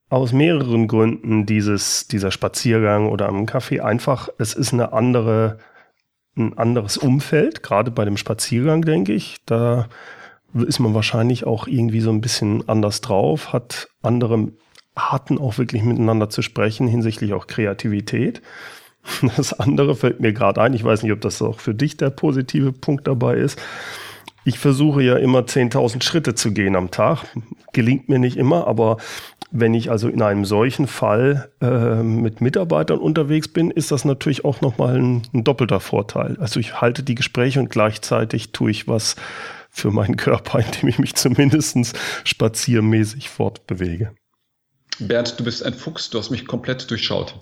aus 0.10 0.34
mehreren 0.34 0.88
Gründen 0.88 1.46
dieses, 1.46 2.08
dieser 2.08 2.32
Spaziergang 2.32 3.08
oder 3.08 3.30
am 3.30 3.46
Kaffee 3.46 3.80
einfach, 3.80 4.30
es 4.40 4.54
ist 4.54 4.74
eine 4.74 4.94
andere, 4.94 5.60
ein 6.36 6.58
anderes 6.58 6.98
Umfeld, 6.98 7.64
gerade 7.64 7.92
bei 7.92 8.04
dem 8.04 8.18
Spaziergang, 8.18 8.82
denke 8.82 9.14
ich. 9.14 9.38
Da 9.46 9.88
ist 10.54 10.80
man 10.80 10.94
wahrscheinlich 10.94 11.46
auch 11.46 11.68
irgendwie 11.68 12.02
so 12.02 12.10
ein 12.10 12.20
bisschen 12.20 12.68
anders 12.68 13.00
drauf, 13.02 13.54
hat 13.54 13.88
andere 14.02 14.52
Arten 14.96 15.38
auch 15.38 15.58
wirklich 15.58 15.84
miteinander 15.84 16.30
zu 16.30 16.42
sprechen 16.42 16.88
hinsichtlich 16.88 17.34
auch 17.34 17.48
Kreativität. 17.48 18.42
Das 19.36 19.54
andere 19.54 19.96
fällt 19.96 20.20
mir 20.20 20.32
gerade 20.32 20.62
ein, 20.62 20.74
ich 20.74 20.84
weiß 20.84 21.02
nicht, 21.02 21.12
ob 21.12 21.22
das 21.22 21.42
auch 21.42 21.60
für 21.60 21.74
dich 21.74 21.98
der 21.98 22.12
positive 22.12 22.72
Punkt 22.72 23.08
dabei 23.08 23.38
ist. 23.38 23.60
Ich 24.44 24.58
versuche 24.58 25.04
ja 25.04 25.18
immer 25.18 25.42
10.000 25.42 26.04
Schritte 26.04 26.34
zu 26.34 26.52
gehen 26.52 26.76
am 26.76 26.90
Tag. 26.90 27.26
Gelingt 27.74 28.10
mir 28.10 28.18
nicht 28.18 28.38
immer, 28.38 28.68
aber 28.68 28.98
wenn 29.52 29.74
ich 29.74 29.92
also 29.92 30.08
in 30.08 30.22
einem 30.22 30.46
solchen 30.46 30.88
Fall 30.88 31.52
äh, 31.62 32.02
mit 32.02 32.42
Mitarbeitern 32.42 33.00
unterwegs 33.00 33.50
bin, 33.50 33.70
ist 33.70 33.92
das 33.92 34.04
natürlich 34.04 34.44
auch 34.44 34.62
nochmal 34.62 34.98
ein, 34.98 35.22
ein 35.34 35.44
doppelter 35.44 35.80
Vorteil. 35.80 36.38
Also 36.40 36.60
ich 36.60 36.82
halte 36.82 37.04
die 37.04 37.16
Gespräche 37.16 37.60
und 37.60 37.70
gleichzeitig 37.70 38.52
tue 38.52 38.72
ich 38.72 38.88
was 38.88 39.16
für 39.70 39.92
meinen 39.92 40.18
Körper, 40.18 40.60
indem 40.66 40.90
ich 40.90 40.98
mich 40.98 41.16
zumindest 41.16 41.96
spaziermäßig 42.24 43.30
fortbewege. 43.30 44.12
Bernd, 45.08 45.40
du 45.40 45.44
bist 45.44 45.64
ein 45.64 45.74
Fuchs, 45.74 46.10
du 46.10 46.20
hast 46.20 46.30
mich 46.30 46.48
komplett 46.48 46.90
durchschaut. 46.90 47.34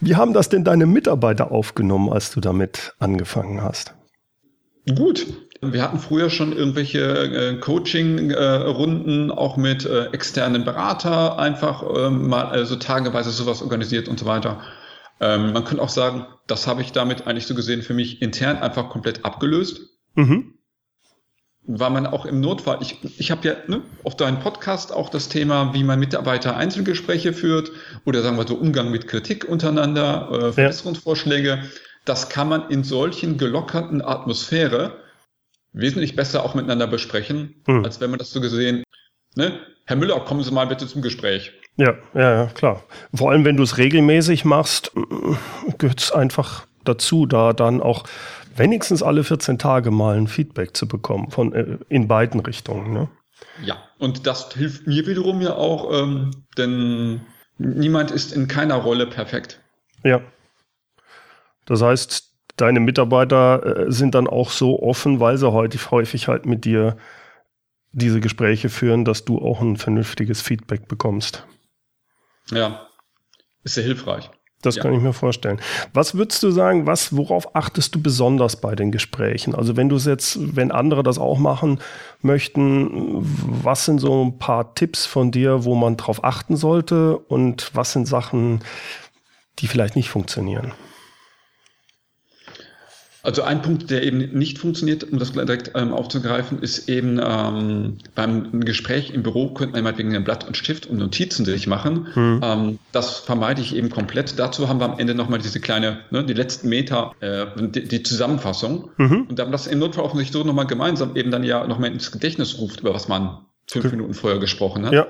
Wie 0.00 0.16
haben 0.16 0.32
das 0.32 0.48
denn 0.48 0.64
deine 0.64 0.86
Mitarbeiter 0.86 1.50
aufgenommen, 1.50 2.10
als 2.10 2.30
du 2.30 2.40
damit 2.40 2.94
angefangen 2.98 3.62
hast? 3.62 3.94
Gut. 4.96 5.26
Wir 5.60 5.82
hatten 5.82 5.98
früher 5.98 6.28
schon 6.28 6.52
irgendwelche 6.52 7.00
äh, 7.00 7.58
Coaching-Runden, 7.58 9.30
äh, 9.30 9.32
auch 9.32 9.56
mit 9.56 9.86
äh, 9.86 10.06
externen 10.06 10.64
Berater, 10.64 11.38
einfach 11.38 11.82
ähm, 11.96 12.28
mal 12.28 12.46
also 12.46 12.76
tageweise 12.76 13.30
sowas 13.30 13.62
organisiert 13.62 14.08
und 14.08 14.18
so 14.18 14.26
weiter. 14.26 14.60
Ähm, 15.20 15.54
man 15.54 15.64
könnte 15.64 15.82
auch 15.82 15.88
sagen, 15.88 16.26
das 16.46 16.66
habe 16.66 16.82
ich 16.82 16.92
damit 16.92 17.26
eigentlich 17.26 17.46
so 17.46 17.54
gesehen 17.54 17.80
für 17.80 17.94
mich 17.94 18.20
intern 18.20 18.58
einfach 18.58 18.90
komplett 18.90 19.24
abgelöst. 19.24 19.80
Mhm 20.16 20.53
war 21.66 21.90
man 21.90 22.06
auch 22.06 22.26
im 22.26 22.40
Notfall. 22.40 22.78
Ich, 22.80 22.98
ich 23.18 23.30
habe 23.30 23.48
ja 23.48 23.54
ne, 23.66 23.82
auf 24.02 24.16
deinem 24.16 24.38
Podcast 24.40 24.92
auch 24.92 25.08
das 25.08 25.28
Thema, 25.28 25.72
wie 25.72 25.84
man 25.84 25.98
Mitarbeiter 25.98 26.56
Einzelgespräche 26.56 27.32
führt 27.32 27.70
oder 28.04 28.22
sagen 28.22 28.36
wir 28.36 28.46
so 28.46 28.56
Umgang 28.56 28.90
mit 28.90 29.08
Kritik 29.08 29.46
untereinander, 29.48 30.28
äh, 30.30 30.52
Verbesserungsvorschläge. 30.52 31.48
Ja. 31.48 31.62
Das 32.04 32.28
kann 32.28 32.48
man 32.48 32.68
in 32.68 32.84
solchen 32.84 33.38
gelockerten 33.38 34.02
Atmosphäre 34.02 34.98
wesentlich 35.72 36.16
besser 36.16 36.44
auch 36.44 36.54
miteinander 36.54 36.86
besprechen, 36.86 37.62
hm. 37.66 37.84
als 37.84 38.00
wenn 38.00 38.10
man 38.10 38.18
das 38.18 38.30
so 38.30 38.40
gesehen, 38.40 38.84
ne? 39.34 39.58
Herr 39.86 39.96
Müller, 39.96 40.18
kommen 40.20 40.42
Sie 40.42 40.50
mal 40.50 40.66
bitte 40.66 40.86
zum 40.86 41.02
Gespräch. 41.02 41.52
Ja, 41.76 41.94
ja, 42.14 42.44
ja, 42.44 42.46
klar. 42.46 42.84
Vor 43.12 43.30
allem, 43.30 43.44
wenn 43.44 43.56
du 43.56 43.62
es 43.62 43.76
regelmäßig 43.76 44.44
machst, 44.46 44.92
gehört 45.78 46.00
es 46.00 46.12
einfach 46.12 46.66
dazu, 46.84 47.26
da 47.26 47.52
dann 47.52 47.82
auch 47.82 48.04
wenigstens 48.56 49.02
alle 49.02 49.24
14 49.24 49.58
Tage 49.58 49.90
mal 49.90 50.16
ein 50.16 50.28
Feedback 50.28 50.76
zu 50.76 50.88
bekommen 50.88 51.30
von 51.30 51.52
äh, 51.52 51.78
in 51.88 52.08
beiden 52.08 52.40
Richtungen. 52.40 52.92
Ne? 52.92 53.08
Ja, 53.62 53.82
und 53.98 54.26
das 54.26 54.52
hilft 54.54 54.86
mir 54.86 55.06
wiederum 55.06 55.40
ja 55.40 55.54
auch, 55.54 55.92
ähm, 55.92 56.30
denn 56.56 57.22
niemand 57.58 58.10
ist 58.10 58.32
in 58.32 58.48
keiner 58.48 58.76
Rolle 58.76 59.06
perfekt. 59.06 59.60
Ja. 60.02 60.20
Das 61.66 61.82
heißt, 61.82 62.32
deine 62.56 62.80
Mitarbeiter 62.80 63.86
äh, 63.86 63.92
sind 63.92 64.14
dann 64.14 64.26
auch 64.26 64.50
so 64.50 64.82
offen, 64.82 65.20
weil 65.20 65.38
sie 65.38 65.50
heute 65.50 65.78
häufig 65.90 66.28
halt 66.28 66.46
mit 66.46 66.64
dir 66.64 66.96
diese 67.92 68.20
Gespräche 68.20 68.68
führen, 68.68 69.04
dass 69.04 69.24
du 69.24 69.38
auch 69.38 69.60
ein 69.60 69.76
vernünftiges 69.76 70.42
Feedback 70.42 70.88
bekommst. 70.88 71.46
Ja, 72.50 72.88
ist 73.62 73.74
sehr 73.74 73.84
hilfreich. 73.84 74.30
Das 74.64 74.76
ja. 74.76 74.82
kann 74.82 74.94
ich 74.94 75.00
mir 75.00 75.12
vorstellen. 75.12 75.60
Was 75.92 76.14
würdest 76.14 76.42
du 76.42 76.50
sagen, 76.50 76.86
was, 76.86 77.14
worauf 77.16 77.54
achtest 77.54 77.94
du 77.94 78.02
besonders 78.02 78.56
bei 78.56 78.74
den 78.74 78.92
Gesprächen? 78.92 79.54
Also 79.54 79.76
wenn 79.76 79.88
du 79.88 79.96
es 79.96 80.06
jetzt, 80.06 80.38
wenn 80.56 80.70
andere 80.70 81.02
das 81.02 81.18
auch 81.18 81.38
machen 81.38 81.80
möchten, 82.22 83.20
was 83.20 83.84
sind 83.84 83.98
so 83.98 84.24
ein 84.24 84.38
paar 84.38 84.74
Tipps 84.74 85.06
von 85.06 85.30
dir, 85.30 85.64
wo 85.64 85.74
man 85.74 85.96
drauf 85.96 86.24
achten 86.24 86.56
sollte 86.56 87.18
und 87.18 87.70
was 87.74 87.92
sind 87.92 88.06
Sachen, 88.06 88.60
die 89.58 89.66
vielleicht 89.66 89.96
nicht 89.96 90.08
funktionieren? 90.08 90.72
Also 93.24 93.42
ein 93.42 93.62
Punkt, 93.62 93.90
der 93.90 94.02
eben 94.02 94.18
nicht 94.18 94.58
funktioniert, 94.58 95.10
um 95.10 95.18
das 95.18 95.32
direkt 95.32 95.72
ähm, 95.74 95.94
aufzugreifen, 95.94 96.58
ist 96.60 96.90
eben 96.90 97.18
ähm, 97.24 97.96
beim 98.14 98.60
Gespräch 98.60 99.10
im 99.10 99.22
Büro 99.22 99.54
könnte 99.54 99.72
man 99.72 99.84
meinetwegen 99.84 100.14
ein 100.14 100.24
Blatt 100.24 100.46
und 100.46 100.58
Stift 100.58 100.86
und 100.86 100.98
Notizen 100.98 101.46
sich 101.46 101.66
machen. 101.66 102.06
Mhm. 102.14 102.40
Ähm, 102.44 102.78
das 102.92 103.18
vermeide 103.20 103.62
ich 103.62 103.74
eben 103.74 103.88
komplett. 103.88 104.38
Dazu 104.38 104.68
haben 104.68 104.78
wir 104.78 104.84
am 104.84 104.98
Ende 104.98 105.14
nochmal 105.14 105.38
diese 105.38 105.58
kleine, 105.58 106.00
ne, 106.10 106.22
die 106.22 106.34
letzten 106.34 106.68
Meter, 106.68 107.12
äh, 107.20 107.46
die, 107.56 107.88
die, 107.88 108.02
Zusammenfassung. 108.02 108.90
Mhm. 108.98 109.22
Und 109.30 109.38
dann 109.38 109.50
das 109.50 109.66
im 109.66 109.78
Notfall 109.78 110.04
auch 110.04 110.14
sich 110.14 110.30
so 110.30 110.44
nochmal 110.44 110.66
gemeinsam 110.66 111.16
eben 111.16 111.30
dann 111.30 111.44
ja 111.44 111.66
nochmal 111.66 111.92
ins 111.92 112.12
Gedächtnis 112.12 112.58
ruft, 112.58 112.80
über 112.80 112.92
was 112.92 113.08
man 113.08 113.38
fünf. 113.66 113.90
Minuten 113.90 114.12
vorher 114.12 114.38
gesprochen 114.38 114.84
hat. 114.84 114.92
Ja 114.92 115.06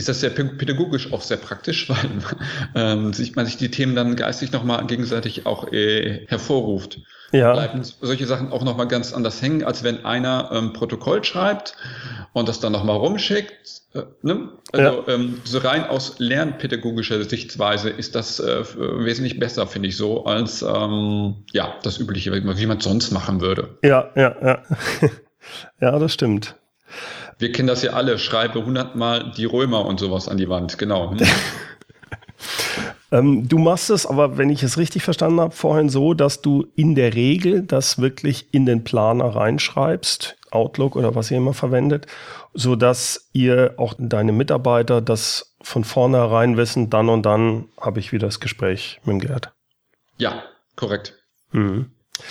ist 0.00 0.08
das 0.08 0.20
sehr 0.20 0.30
pädagogisch 0.30 1.12
auch 1.12 1.20
sehr 1.20 1.36
praktisch, 1.36 1.88
weil 1.90 2.10
ähm, 2.74 3.12
sich, 3.12 3.36
man 3.36 3.46
sich 3.46 3.56
die 3.56 3.70
Themen 3.70 3.94
dann 3.94 4.16
geistig 4.16 4.50
nochmal 4.52 4.86
gegenseitig 4.86 5.46
auch 5.46 5.72
äh, 5.72 6.26
hervorruft. 6.26 6.98
Ja. 7.32 7.52
Bleiben 7.52 7.82
solche 7.84 8.26
Sachen 8.26 8.50
auch 8.50 8.64
nochmal 8.64 8.88
ganz 8.88 9.12
anders 9.12 9.40
hängen, 9.40 9.62
als 9.62 9.84
wenn 9.84 10.04
einer 10.04 10.50
ähm, 10.52 10.72
Protokoll 10.72 11.22
schreibt 11.22 11.76
und 12.32 12.48
das 12.48 12.58
dann 12.58 12.72
nochmal 12.72 12.96
rumschickt. 12.96 13.82
Äh, 13.94 14.02
ne? 14.22 14.48
Also 14.72 15.04
ja. 15.06 15.14
ähm, 15.14 15.40
so 15.44 15.58
rein 15.58 15.84
aus 15.84 16.18
lernpädagogischer 16.18 17.22
Sichtweise 17.22 17.90
ist 17.90 18.16
das 18.16 18.40
äh, 18.40 18.64
wesentlich 18.76 19.38
besser, 19.38 19.68
finde 19.68 19.88
ich 19.88 19.96
so, 19.96 20.24
als 20.24 20.62
ähm, 20.62 21.44
ja 21.52 21.74
das 21.84 22.00
übliche, 22.00 22.32
wie 22.32 22.66
man 22.66 22.78
es 22.78 22.84
sonst 22.84 23.12
machen 23.12 23.40
würde. 23.40 23.78
Ja, 23.84 24.10
ja, 24.16 24.34
ja. 24.42 24.62
ja, 25.80 25.98
das 25.98 26.12
stimmt. 26.12 26.56
Wir 27.40 27.52
kennen 27.52 27.68
das 27.68 27.82
ja 27.82 27.92
alle, 27.94 28.18
schreibe 28.18 28.64
hundertmal 28.64 29.32
die 29.36 29.46
Römer 29.46 29.86
und 29.86 29.98
sowas 29.98 30.28
an 30.28 30.36
die 30.36 30.48
Wand, 30.48 30.78
genau. 30.78 31.14
Ähm, 33.12 33.48
du 33.48 33.58
machst 33.58 33.90
es 33.90 34.06
aber, 34.06 34.38
wenn 34.38 34.50
ich 34.50 34.62
es 34.62 34.78
richtig 34.78 35.02
verstanden 35.02 35.40
habe, 35.40 35.54
vorhin 35.54 35.88
so, 35.88 36.14
dass 36.14 36.42
du 36.42 36.68
in 36.76 36.94
der 36.94 37.14
Regel 37.14 37.62
das 37.62 37.98
wirklich 37.98 38.54
in 38.54 38.66
den 38.66 38.84
Planer 38.84 39.34
reinschreibst, 39.34 40.36
Outlook 40.52 40.94
oder 40.94 41.16
was 41.16 41.30
ihr 41.30 41.38
immer 41.38 41.52
verwendet, 41.52 42.06
so 42.54 42.76
dass 42.76 43.28
ihr 43.32 43.74
auch 43.78 43.94
deine 43.98 44.30
Mitarbeiter 44.30 45.00
das 45.00 45.56
von 45.60 45.82
vornherein 45.82 46.56
wissen, 46.56 46.88
dann 46.88 47.08
und 47.08 47.26
dann 47.26 47.66
habe 47.80 47.98
ich 47.98 48.12
wieder 48.12 48.28
das 48.28 48.38
Gespräch 48.38 49.00
mit 49.04 49.14
dem 49.14 49.20
Gerd. 49.20 49.52
Ja, 50.18 50.44
korrekt. 50.76 51.16
Mhm. 51.50 51.90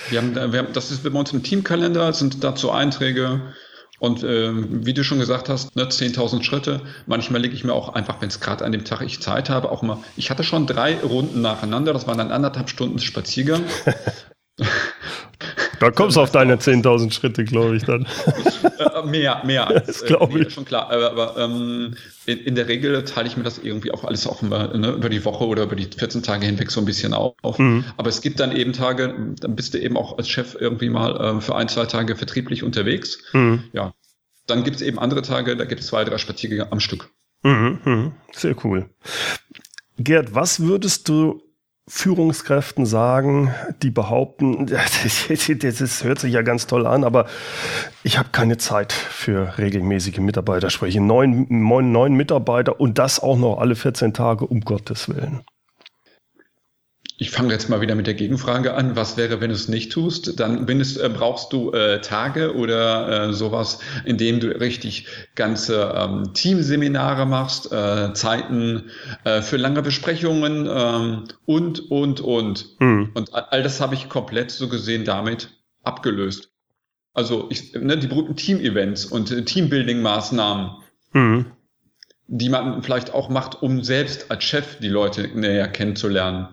Wir 0.09 0.21
haben, 0.21 0.53
wir 0.53 0.59
haben, 0.59 0.73
das 0.73 0.91
ist 0.91 1.03
bei 1.03 1.09
uns 1.09 1.33
im 1.33 1.43
Teamkalender, 1.43 2.13
sind 2.13 2.43
dazu 2.43 2.71
Einträge, 2.71 3.41
und 3.99 4.23
äh, 4.23 4.51
wie 4.53 4.93
du 4.93 5.03
schon 5.03 5.19
gesagt 5.19 5.49
hast, 5.49 5.75
ne, 5.75 5.83
10.000 5.83 6.43
Schritte. 6.43 6.81
Manchmal 7.05 7.41
lege 7.41 7.53
ich 7.53 7.63
mir 7.63 7.73
auch 7.73 7.89
einfach, 7.89 8.21
wenn 8.21 8.29
es 8.29 8.39
gerade 8.39 8.65
an 8.65 8.71
dem 8.71 8.85
Tag 8.85 9.01
ich 9.01 9.21
Zeit 9.21 9.49
habe, 9.49 9.71
auch 9.71 9.81
mal. 9.81 9.97
Ich 10.15 10.29
hatte 10.29 10.43
schon 10.43 10.67
drei 10.67 10.97
Runden 10.99 11.41
nacheinander. 11.41 11.93
Das 11.93 12.07
waren 12.07 12.17
dann 12.17 12.31
anderthalb 12.31 12.69
Stunden 12.69 12.99
Spaziergang. 12.99 13.63
Da 15.79 15.91
kommst 15.91 16.17
du 16.17 16.21
auf 16.21 16.31
deine 16.31 16.57
10.000 16.57 17.11
Schritte, 17.11 17.45
glaube 17.45 17.77
ich, 17.77 17.83
dann. 17.83 18.05
Äh, 18.77 19.05
mehr, 19.05 19.41
mehr 19.45 19.67
als, 19.69 20.03
das 20.03 20.03
äh, 20.03 20.39
ich. 20.39 20.53
schon 20.53 20.65
klar. 20.65 20.91
Aber, 20.91 21.11
aber 21.11 21.37
ähm, 21.37 21.95
in, 22.25 22.37
in, 22.39 22.55
der 22.55 22.67
Regel 22.67 23.03
teile 23.05 23.27
ich 23.27 23.37
mir 23.37 23.43
das 23.43 23.57
irgendwie 23.59 23.91
auch 23.91 24.03
alles 24.03 24.27
auch 24.27 24.41
immer, 24.41 24.75
ne, 24.77 24.91
über 24.91 25.09
die 25.09 25.23
Woche 25.25 25.45
oder 25.45 25.63
über 25.63 25.75
die 25.75 25.85
14 25.85 26.23
Tage 26.23 26.45
hinweg 26.45 26.71
so 26.71 26.81
ein 26.81 26.85
bisschen 26.85 27.13
auf. 27.13 27.57
Mhm. 27.57 27.85
Aber 27.97 28.09
es 28.09 28.21
gibt 28.21 28.39
dann 28.39 28.55
eben 28.55 28.73
Tage, 28.73 29.13
dann 29.39 29.55
bist 29.55 29.73
du 29.73 29.79
eben 29.79 29.97
auch 29.97 30.17
als 30.17 30.29
Chef 30.29 30.55
irgendwie 30.59 30.89
mal 30.89 31.37
äh, 31.37 31.41
für 31.41 31.55
ein, 31.55 31.69
zwei 31.69 31.85
Tage 31.85 32.15
vertrieblich 32.15 32.63
unterwegs. 32.63 33.19
Mhm. 33.33 33.63
Ja. 33.73 33.93
Dann 34.47 34.63
gibt 34.63 34.77
es 34.77 34.81
eben 34.81 34.99
andere 34.99 35.21
Tage, 35.21 35.55
da 35.55 35.65
gibt 35.65 35.81
es 35.81 35.87
zwei, 35.87 36.03
drei 36.03 36.17
Spaziergänge 36.17 36.71
am 36.71 36.79
Stück. 36.79 37.09
Mhm, 37.43 37.79
mh. 37.83 38.11
Sehr 38.33 38.55
cool. 38.63 38.89
Gerd, 39.97 40.33
was 40.33 40.61
würdest 40.61 41.07
du 41.09 41.41
Führungskräften 41.91 42.85
sagen, 42.85 43.51
die 43.81 43.89
behaupten, 43.89 44.67
das, 44.67 45.27
das, 45.27 46.03
hört 46.03 46.19
sich 46.19 46.31
ja 46.31 46.43
ganz 46.43 46.67
toll 46.67 46.85
an, 46.85 47.03
aber 47.03 47.25
ich 48.03 48.19
habe 48.19 48.29
keine 48.31 48.57
Zeit 48.57 48.93
für 48.93 49.57
regelmäßige 49.57 50.19
Mitarbeiterspreche. 50.19 51.01
Neun, 51.01 51.47
neun, 51.49 51.91
neun 51.91 52.13
Mitarbeiter 52.13 52.79
und 52.79 52.99
das 52.99 53.19
auch 53.19 53.37
noch 53.37 53.57
alle 53.57 53.75
14 53.75 54.13
Tage, 54.13 54.45
um 54.45 54.61
Gottes 54.61 55.09
Willen. 55.09 55.41
Ich 57.21 57.31
fange 57.31 57.51
jetzt 57.51 57.69
mal 57.69 57.81
wieder 57.81 57.95
mit 57.95 58.07
der 58.07 58.13
Gegenfrage 58.13 58.75
an. 58.75 58.95
Was 58.95 59.17
wäre, 59.17 59.41
wenn 59.41 59.49
du 59.49 59.55
es 59.55 59.67
nicht 59.67 59.91
tust? 59.91 60.39
Dann 60.39 60.69
es, 60.79 60.95
äh, 60.95 61.09
brauchst 61.13 61.51
du 61.51 61.73
äh, 61.73 61.99
Tage 61.99 62.55
oder 62.55 63.27
äh, 63.27 63.33
sowas, 63.33 63.79
in 64.05 64.17
dem 64.17 64.39
du 64.39 64.47
richtig 64.47 65.05
ganze 65.35 65.93
ähm, 65.97 66.33
Teamseminare 66.33 67.25
machst, 67.25 67.73
äh, 67.73 68.13
Zeiten 68.13 68.89
äh, 69.25 69.41
für 69.41 69.57
lange 69.57 69.81
Besprechungen 69.81 70.65
ähm, 70.71 71.25
und, 71.45 71.91
und, 71.91 72.21
und. 72.21 72.65
Hm. 72.79 73.09
Und 73.13 73.33
all 73.33 73.63
das 73.63 73.81
habe 73.81 73.95
ich 73.95 74.07
komplett 74.07 74.51
so 74.51 74.69
gesehen 74.69 75.03
damit 75.03 75.49
abgelöst. 75.83 76.51
Also 77.13 77.47
ich, 77.49 77.73
ne, 77.73 77.97
die 77.97 78.07
berühmten 78.07 78.37
Team-Events 78.37 79.05
und 79.05 79.29
äh, 79.29 79.41
Teambuilding-Maßnahmen. 79.41 80.71
Hm 81.11 81.45
die 82.31 82.49
man 82.49 82.83
vielleicht 82.83 83.15
auch 83.15 83.27
macht, 83.29 83.63
um 83.63 83.83
selbst 83.83 84.29
als 84.29 84.43
Chef 84.43 84.77
die 84.77 84.87
Leute 84.87 85.27
näher 85.33 85.67
kennenzulernen 85.67 86.49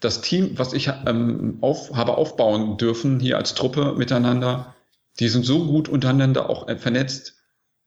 das 0.00 0.20
Team, 0.20 0.58
was 0.58 0.72
ich 0.72 0.90
ähm, 1.06 1.58
auf, 1.60 1.94
habe 1.94 2.16
aufbauen 2.16 2.76
dürfen, 2.76 3.18
hier 3.20 3.38
als 3.38 3.54
Truppe 3.54 3.94
miteinander, 3.96 4.74
die 5.18 5.28
sind 5.28 5.44
so 5.44 5.64
gut 5.66 5.88
untereinander 5.88 6.50
auch 6.50 6.68
äh, 6.68 6.76
vernetzt 6.76 7.36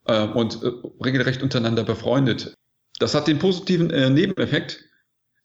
äh, 0.06 0.26
und 0.26 0.64
äh, 0.64 0.72
regelrecht 1.04 1.44
untereinander 1.44 1.84
befreundet. 1.84 2.56
Das 3.00 3.14
hat 3.14 3.28
den 3.28 3.40
positiven 3.40 3.92
äh, 3.92 4.10
Nebeneffekt, 4.10 4.84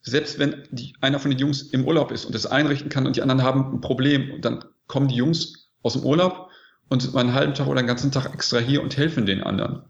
selbst 0.01 0.39
wenn 0.39 0.63
die, 0.71 0.95
einer 1.01 1.19
von 1.19 1.31
den 1.31 1.39
Jungs 1.39 1.61
im 1.61 1.85
Urlaub 1.85 2.11
ist 2.11 2.25
und 2.25 2.35
es 2.35 2.45
einrichten 2.45 2.89
kann 2.89 3.05
und 3.05 3.15
die 3.15 3.21
anderen 3.21 3.43
haben 3.43 3.75
ein 3.75 3.81
Problem, 3.81 4.41
dann 4.41 4.65
kommen 4.87 5.07
die 5.07 5.15
Jungs 5.15 5.69
aus 5.83 5.93
dem 5.93 6.03
Urlaub 6.03 6.49
und 6.89 7.01
sind 7.01 7.13
mal 7.13 7.21
einen 7.21 7.33
halben 7.33 7.53
Tag 7.53 7.67
oder 7.67 7.79
einen 7.79 7.87
ganzen 7.87 8.11
Tag 8.11 8.33
extra 8.33 8.59
hier 8.59 8.81
und 8.81 8.97
helfen 8.97 9.25
den 9.25 9.41
anderen. 9.41 9.83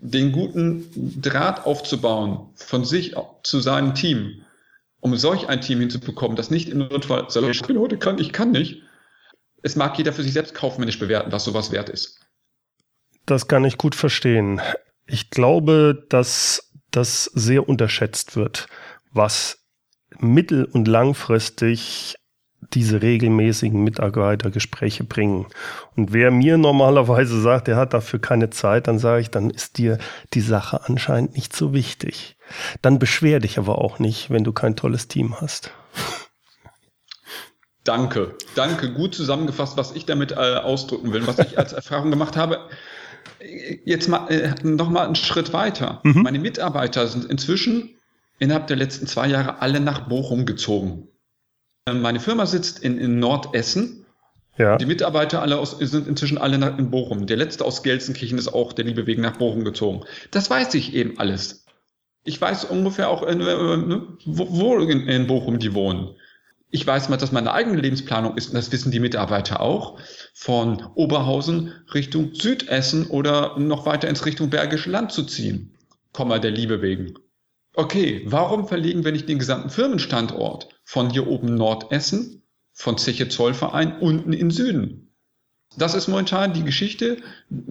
Den 0.00 0.32
guten 0.32 1.20
Draht 1.20 1.66
aufzubauen 1.66 2.50
von 2.54 2.84
sich 2.84 3.14
zu 3.42 3.60
seinem 3.60 3.94
Team, 3.94 4.42
um 5.00 5.16
solch 5.16 5.48
ein 5.48 5.60
Team 5.60 5.80
hinzubekommen, 5.80 6.36
das 6.36 6.50
nicht 6.50 6.68
im 6.68 6.78
Notfall 6.78 7.30
sagt, 7.30 7.46
ich 7.48 7.62
bin 7.62 7.78
heute 7.78 7.98
krank, 7.98 8.20
ich 8.20 8.32
kann 8.32 8.52
nicht. 8.52 8.82
Es 9.62 9.76
mag 9.76 9.96
jeder 9.98 10.12
für 10.12 10.22
sich 10.22 10.32
selbst 10.32 10.54
kaufmännisch 10.54 10.98
bewerten, 10.98 11.32
was 11.32 11.44
sowas 11.44 11.72
wert 11.72 11.88
ist. 11.88 12.20
Das 13.26 13.48
kann 13.48 13.64
ich 13.64 13.76
gut 13.76 13.94
verstehen. 13.94 14.60
Ich 15.06 15.30
glaube, 15.30 16.06
dass 16.08 16.70
das 16.90 17.24
sehr 17.34 17.68
unterschätzt 17.68 18.36
wird, 18.36 18.68
was 19.12 19.64
mittel- 20.18 20.64
und 20.64 20.88
langfristig 20.88 22.16
diese 22.74 23.02
regelmäßigen 23.02 23.82
Mitarbeitergespräche 23.82 25.04
bringen. 25.04 25.46
Und 25.96 26.12
wer 26.12 26.30
mir 26.30 26.58
normalerweise 26.58 27.40
sagt, 27.40 27.68
er 27.68 27.76
hat 27.76 27.94
dafür 27.94 28.20
keine 28.20 28.50
Zeit, 28.50 28.88
dann 28.88 28.98
sage 28.98 29.22
ich, 29.22 29.30
dann 29.30 29.50
ist 29.50 29.78
dir 29.78 29.98
die 30.34 30.40
Sache 30.40 30.80
anscheinend 30.84 31.34
nicht 31.34 31.54
so 31.54 31.72
wichtig. 31.72 32.37
Dann 32.82 32.98
beschwer 32.98 33.40
dich 33.40 33.58
aber 33.58 33.78
auch 33.78 33.98
nicht, 33.98 34.30
wenn 34.30 34.44
du 34.44 34.52
kein 34.52 34.76
tolles 34.76 35.08
Team 35.08 35.40
hast. 35.40 35.70
Danke, 37.84 38.34
danke. 38.54 38.92
Gut 38.92 39.14
zusammengefasst, 39.14 39.78
was 39.78 39.92
ich 39.92 40.04
damit 40.04 40.32
äh, 40.32 40.34
ausdrücken 40.34 41.12
will, 41.12 41.26
was 41.26 41.38
ich 41.38 41.58
als 41.58 41.72
Erfahrung 41.72 42.10
gemacht 42.10 42.36
habe. 42.36 42.68
Jetzt 43.84 44.08
mal 44.08 44.28
äh, 44.30 44.52
noch 44.62 44.90
mal 44.90 45.06
einen 45.06 45.14
Schritt 45.14 45.52
weiter. 45.52 46.00
Mhm. 46.02 46.22
Meine 46.22 46.38
Mitarbeiter 46.38 47.06
sind 47.06 47.24
inzwischen 47.24 47.94
innerhalb 48.38 48.66
der 48.66 48.76
letzten 48.76 49.06
zwei 49.06 49.28
Jahre 49.28 49.62
alle 49.62 49.80
nach 49.80 50.08
Bochum 50.08 50.44
gezogen. 50.44 51.08
Meine 51.90 52.20
Firma 52.20 52.44
sitzt 52.44 52.80
in, 52.80 52.98
in 52.98 53.18
Nordessen. 53.18 54.04
Ja. 54.58 54.76
Die 54.76 54.86
Mitarbeiter 54.86 55.40
alle 55.40 55.58
aus, 55.58 55.78
sind 55.78 56.08
inzwischen 56.08 56.36
alle 56.36 56.58
nach, 56.58 56.76
in 56.76 56.90
Bochum. 56.90 57.26
Der 57.26 57.36
letzte 57.36 57.64
aus 57.64 57.82
Gelsenkirchen 57.82 58.38
ist 58.38 58.48
auch 58.48 58.72
der 58.72 58.84
liebe 58.84 59.06
Weg 59.06 59.18
nach 59.18 59.36
Bochum 59.36 59.64
gezogen. 59.64 60.04
Das 60.30 60.50
weiß 60.50 60.74
ich 60.74 60.94
eben 60.94 61.18
alles. 61.18 61.64
Ich 62.28 62.38
weiß 62.38 62.66
ungefähr 62.66 63.08
auch, 63.08 63.22
äh, 63.22 63.34
ne, 63.34 64.06
wo, 64.26 64.46
wo 64.50 64.76
in, 64.76 65.08
in 65.08 65.26
Bochum 65.26 65.58
die 65.58 65.72
wohnen. 65.72 66.14
Ich 66.70 66.86
weiß 66.86 67.08
mal, 67.08 67.16
dass 67.16 67.32
meine 67.32 67.54
eigene 67.54 67.80
Lebensplanung 67.80 68.36
ist, 68.36 68.48
und 68.48 68.54
das 68.54 68.70
wissen 68.70 68.92
die 68.92 69.00
Mitarbeiter 69.00 69.60
auch, 69.60 69.98
von 70.34 70.84
Oberhausen 70.94 71.72
Richtung 71.94 72.34
Südessen 72.34 73.06
oder 73.06 73.58
noch 73.58 73.86
weiter 73.86 74.08
ins 74.08 74.26
Richtung 74.26 74.50
Bergische 74.50 74.90
Land 74.90 75.10
zu 75.10 75.24
ziehen. 75.24 75.74
Komma 76.12 76.38
der 76.38 76.50
Liebe 76.50 76.82
wegen. 76.82 77.14
Okay, 77.72 78.22
warum 78.26 78.68
verlegen 78.68 79.04
wir 79.04 79.12
nicht 79.12 79.28
den 79.28 79.38
gesamten 79.38 79.70
Firmenstandort 79.70 80.68
von 80.84 81.08
hier 81.08 81.26
oben 81.28 81.54
Nordessen, 81.54 82.42
von 82.74 82.98
Zeche 82.98 83.30
Zollverein 83.30 83.98
unten 84.00 84.34
in 84.34 84.50
Süden? 84.50 85.14
Das 85.78 85.94
ist 85.94 86.08
momentan 86.08 86.52
die 86.52 86.64
Geschichte, 86.64 87.16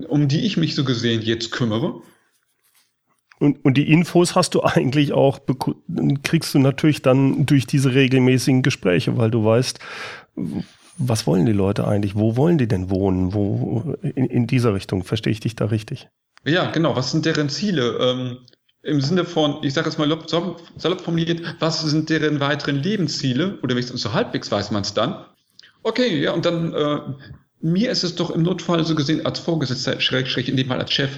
um 0.07 0.27
die 0.27 0.47
ich 0.47 0.57
mich 0.57 0.73
so 0.73 0.83
gesehen 0.83 1.21
jetzt 1.21 1.51
kümmere. 1.51 2.01
Und, 3.39 3.63
und 3.63 3.75
die 3.75 3.91
Infos 3.91 4.35
hast 4.35 4.55
du 4.55 4.61
eigentlich 4.63 5.13
auch, 5.13 5.39
kriegst 6.23 6.53
du 6.53 6.59
natürlich 6.59 7.01
dann 7.01 7.45
durch 7.45 7.67
diese 7.67 7.93
regelmäßigen 7.93 8.63
Gespräche, 8.63 9.17
weil 9.17 9.31
du 9.31 9.43
weißt, 9.45 9.79
was 10.97 11.27
wollen 11.27 11.45
die 11.45 11.53
Leute 11.53 11.87
eigentlich? 11.87 12.15
Wo 12.15 12.35
wollen 12.35 12.57
die 12.57 12.67
denn 12.67 12.89
wohnen? 12.89 13.33
Wo, 13.33 13.95
in, 14.01 14.25
in 14.25 14.47
dieser 14.47 14.73
Richtung, 14.73 15.03
verstehe 15.03 15.31
ich 15.31 15.39
dich 15.39 15.55
da 15.55 15.65
richtig? 15.65 16.09
Ja, 16.43 16.71
genau. 16.71 16.95
Was 16.95 17.11
sind 17.11 17.25
deren 17.25 17.49
Ziele? 17.49 17.97
Ähm, 17.99 18.37
im 18.83 19.01
Sinne 19.01 19.25
von, 19.25 19.57
ich 19.63 19.73
sage 19.73 19.89
jetzt 19.89 19.99
mal 19.99 20.07
salopp 20.77 21.01
formuliert, 21.01 21.41
was 21.59 21.81
sind 21.81 22.09
deren 22.09 22.39
weiteren 22.39 22.77
Lebensziele? 22.77 23.59
Oder 23.61 23.75
wenigstens 23.75 24.01
so 24.01 24.13
halbwegs 24.13 24.51
weiß 24.51 24.71
man 24.71 24.83
es 24.83 24.93
dann. 24.93 25.25
Okay, 25.83 26.21
ja, 26.21 26.31
und 26.31 26.45
dann, 26.45 26.73
äh, 26.73 26.99
mir 27.59 27.91
ist 27.91 28.03
es 28.03 28.15
doch 28.15 28.29
im 28.31 28.43
Notfall 28.43 28.85
so 28.85 28.95
gesehen 28.95 29.25
als 29.25 29.39
Vorgesetzter, 29.39 29.99
schräg, 29.99 30.27
schräg, 30.27 30.47
in 30.47 30.57
dem 30.57 30.67
Fall 30.67 30.79
als 30.79 30.91
Chef, 30.91 31.11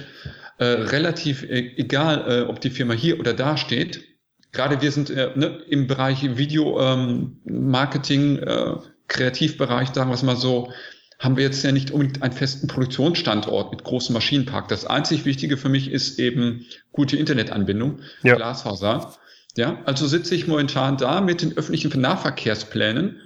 äh, 0.60 0.64
relativ 0.64 1.42
äh, 1.42 1.72
egal, 1.78 2.24
äh, 2.28 2.42
ob 2.42 2.60
die 2.60 2.68
Firma 2.68 2.92
hier 2.92 3.18
oder 3.18 3.32
da 3.32 3.56
steht. 3.56 4.04
Gerade 4.52 4.82
wir 4.82 4.92
sind 4.92 5.08
äh, 5.08 5.30
ne, 5.34 5.58
im 5.68 5.86
Bereich 5.86 6.36
Video, 6.36 6.78
ähm, 6.78 7.38
Marketing, 7.44 8.36
äh, 8.36 8.74
Kreativbereich, 9.08 9.88
sagen 9.88 10.10
wir 10.10 10.14
es 10.14 10.22
mal 10.22 10.36
so, 10.36 10.70
haben 11.18 11.38
wir 11.38 11.44
jetzt 11.44 11.64
ja 11.64 11.72
nicht 11.72 11.92
unbedingt 11.92 12.22
einen 12.22 12.34
festen 12.34 12.66
Produktionsstandort 12.66 13.70
mit 13.70 13.84
großem 13.84 14.12
Maschinenpark. 14.12 14.68
Das 14.68 14.84
einzig 14.84 15.24
Wichtige 15.24 15.56
für 15.56 15.70
mich 15.70 15.90
ist 15.90 16.18
eben 16.18 16.66
gute 16.92 17.16
Internetanbindung, 17.16 18.00
ja. 18.22 18.34
Glasfaser. 18.34 19.14
Ja, 19.56 19.80
also 19.86 20.06
sitze 20.06 20.34
ich 20.34 20.46
momentan 20.46 20.98
da 20.98 21.22
mit 21.22 21.40
den 21.40 21.56
öffentlichen 21.56 21.98
Nahverkehrsplänen 21.98 23.18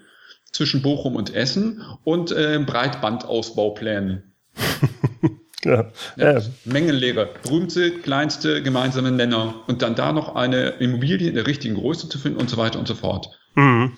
zwischen 0.53 0.83
Bochum 0.83 1.16
und 1.16 1.35
Essen 1.35 1.83
und 2.05 2.31
äh, 2.31 2.62
Breitbandausbauplänen. 2.64 4.35
Ja. 5.64 5.87
Ja, 6.16 6.40
Mengenlehre, 6.64 7.29
berühmte, 7.42 7.90
kleinste 7.90 8.62
gemeinsame 8.62 9.11
Nenner 9.11 9.55
und 9.66 9.83
dann 9.83 9.94
da 9.94 10.12
noch 10.12 10.35
eine 10.37 10.68
Immobilie 10.81 11.29
in 11.29 11.35
der 11.35 11.46
richtigen 11.46 11.74
Größe 11.74 12.09
zu 12.09 12.18
finden 12.18 12.38
und 12.38 12.50
so 12.50 12.57
weiter 12.57 12.79
und 12.79 12.87
so 12.87 12.94
fort. 12.94 13.29
Mhm. 13.57 13.92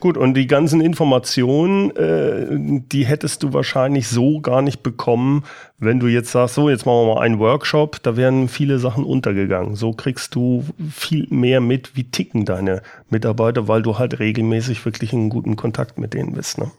Gut, 0.00 0.16
und 0.16 0.34
die 0.34 0.46
ganzen 0.46 0.80
Informationen, 0.80 1.90
äh, 1.96 2.80
die 2.90 3.06
hättest 3.06 3.42
du 3.42 3.52
wahrscheinlich 3.52 4.08
so 4.08 4.40
gar 4.40 4.62
nicht 4.62 4.82
bekommen, 4.82 5.44
wenn 5.78 6.00
du 6.00 6.08
jetzt 6.08 6.32
sagst, 6.32 6.56
so, 6.56 6.68
jetzt 6.68 6.86
machen 6.86 7.06
wir 7.06 7.14
mal 7.14 7.20
einen 7.20 7.38
Workshop, 7.38 8.02
da 8.02 8.16
wären 8.16 8.48
viele 8.48 8.78
Sachen 8.78 9.04
untergegangen. 9.04 9.76
So 9.76 9.92
kriegst 9.92 10.34
du 10.34 10.64
viel 10.90 11.26
mehr 11.30 11.60
mit, 11.60 11.96
wie 11.96 12.10
ticken 12.10 12.44
deine 12.44 12.82
Mitarbeiter, 13.08 13.68
weil 13.68 13.82
du 13.82 13.98
halt 13.98 14.18
regelmäßig 14.18 14.84
wirklich 14.84 15.12
in 15.12 15.30
guten 15.30 15.56
Kontakt 15.56 15.98
mit 15.98 16.14
denen 16.14 16.32
bist. 16.32 16.58
Ne? 16.58 16.70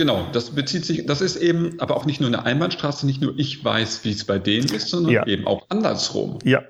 Genau, 0.00 0.26
das 0.32 0.52
bezieht 0.52 0.86
sich, 0.86 1.04
das 1.04 1.20
ist 1.20 1.36
eben 1.36 1.78
aber 1.78 1.94
auch 1.94 2.06
nicht 2.06 2.22
nur 2.22 2.28
eine 2.28 2.46
Einbahnstraße, 2.46 3.04
nicht 3.04 3.20
nur 3.20 3.38
ich 3.38 3.62
weiß, 3.62 4.02
wie 4.02 4.12
es 4.12 4.24
bei 4.24 4.38
denen 4.38 4.66
ist, 4.70 4.88
sondern 4.88 5.12
ja. 5.12 5.26
eben 5.26 5.46
auch 5.46 5.66
andersrum. 5.68 6.38
Ja. 6.42 6.62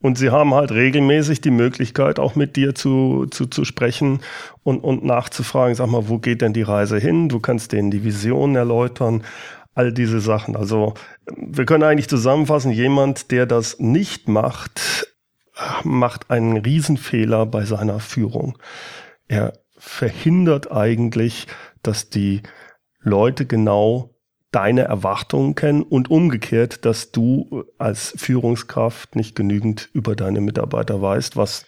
Und 0.00 0.18
sie 0.18 0.30
haben 0.30 0.52
halt 0.54 0.72
regelmäßig 0.72 1.40
die 1.40 1.52
Möglichkeit, 1.52 2.18
auch 2.18 2.34
mit 2.34 2.56
dir 2.56 2.74
zu, 2.74 3.26
zu, 3.30 3.46
zu 3.46 3.64
sprechen 3.64 4.22
und, 4.64 4.80
und 4.80 5.04
nachzufragen, 5.04 5.76
sag 5.76 5.86
mal, 5.86 6.08
wo 6.08 6.18
geht 6.18 6.42
denn 6.42 6.52
die 6.52 6.62
Reise 6.62 6.98
hin? 6.98 7.28
Du 7.28 7.38
kannst 7.38 7.70
denen 7.70 7.92
die 7.92 8.02
Vision 8.02 8.56
erläutern, 8.56 9.22
all 9.76 9.92
diese 9.92 10.18
Sachen. 10.18 10.56
Also 10.56 10.94
wir 11.36 11.66
können 11.66 11.84
eigentlich 11.84 12.08
zusammenfassen, 12.08 12.72
jemand, 12.72 13.30
der 13.30 13.46
das 13.46 13.78
nicht 13.78 14.26
macht, 14.26 15.06
macht 15.84 16.28
einen 16.28 16.56
Riesenfehler 16.56 17.46
bei 17.46 17.66
seiner 17.66 18.00
Führung. 18.00 18.58
Er 19.28 19.52
verhindert 19.78 20.72
eigentlich, 20.72 21.46
dass 21.84 22.10
die 22.10 22.42
Leute 23.04 23.46
genau 23.46 24.10
deine 24.50 24.82
Erwartungen 24.82 25.54
kennen 25.54 25.82
und 25.82 26.10
umgekehrt, 26.10 26.84
dass 26.84 27.10
du 27.10 27.64
als 27.78 28.14
Führungskraft 28.16 29.16
nicht 29.16 29.34
genügend 29.34 29.90
über 29.92 30.14
deine 30.16 30.40
Mitarbeiter 30.40 31.02
weißt, 31.02 31.36
was 31.36 31.66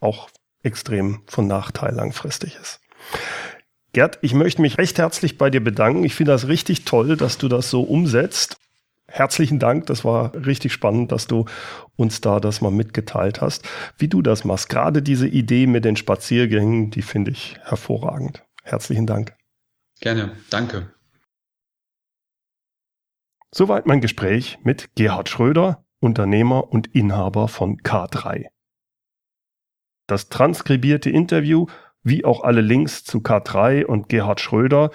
auch 0.00 0.30
extrem 0.62 1.22
von 1.26 1.46
Nachteil 1.46 1.94
langfristig 1.94 2.56
ist. 2.60 2.80
Gerd, 3.92 4.18
ich 4.22 4.34
möchte 4.34 4.62
mich 4.62 4.78
recht 4.78 4.98
herzlich 4.98 5.38
bei 5.38 5.50
dir 5.50 5.62
bedanken. 5.62 6.04
Ich 6.04 6.14
finde 6.14 6.32
das 6.32 6.46
richtig 6.46 6.84
toll, 6.84 7.16
dass 7.16 7.38
du 7.38 7.48
das 7.48 7.70
so 7.70 7.82
umsetzt. 7.82 8.56
Herzlichen 9.08 9.58
Dank, 9.58 9.86
das 9.86 10.04
war 10.04 10.32
richtig 10.46 10.72
spannend, 10.72 11.10
dass 11.10 11.26
du 11.26 11.46
uns 11.96 12.20
da 12.20 12.38
das 12.38 12.60
mal 12.60 12.70
mitgeteilt 12.70 13.40
hast, 13.40 13.68
wie 13.98 14.06
du 14.06 14.22
das 14.22 14.44
machst. 14.44 14.68
Gerade 14.68 15.02
diese 15.02 15.26
Idee 15.26 15.66
mit 15.66 15.84
den 15.84 15.96
Spaziergängen, 15.96 16.92
die 16.92 17.02
finde 17.02 17.32
ich 17.32 17.56
hervorragend. 17.64 18.44
Herzlichen 18.62 19.06
Dank. 19.06 19.34
Gerne, 20.00 20.36
danke. 20.48 20.94
Soweit 23.52 23.86
mein 23.86 24.00
Gespräch 24.00 24.58
mit 24.62 24.94
Gerhard 24.94 25.28
Schröder, 25.28 25.84
Unternehmer 26.00 26.72
und 26.72 26.86
Inhaber 26.94 27.48
von 27.48 27.78
K3. 27.78 28.46
Das 30.06 30.28
transkribierte 30.28 31.10
Interview, 31.10 31.66
wie 32.02 32.24
auch 32.24 32.42
alle 32.42 32.62
Links 32.62 33.04
zu 33.04 33.18
K3 33.18 33.84
und 33.84 34.08
Gerhard 34.08 34.40
Schröder, 34.40 34.90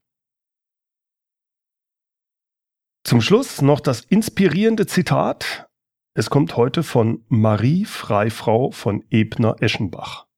Zum 3.02 3.20
Schluss 3.20 3.60
noch 3.60 3.80
das 3.80 4.02
inspirierende 4.02 4.86
Zitat. 4.86 5.68
Es 6.14 6.30
kommt 6.30 6.56
heute 6.56 6.84
von 6.84 7.24
Marie 7.28 7.84
Freifrau 7.84 8.70
von 8.70 9.04
Ebner-Eschenbach. 9.10 10.28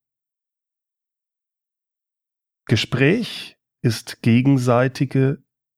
Gespräch 2.66 3.58
ist 3.82 4.22
gegenseitige 4.22 5.42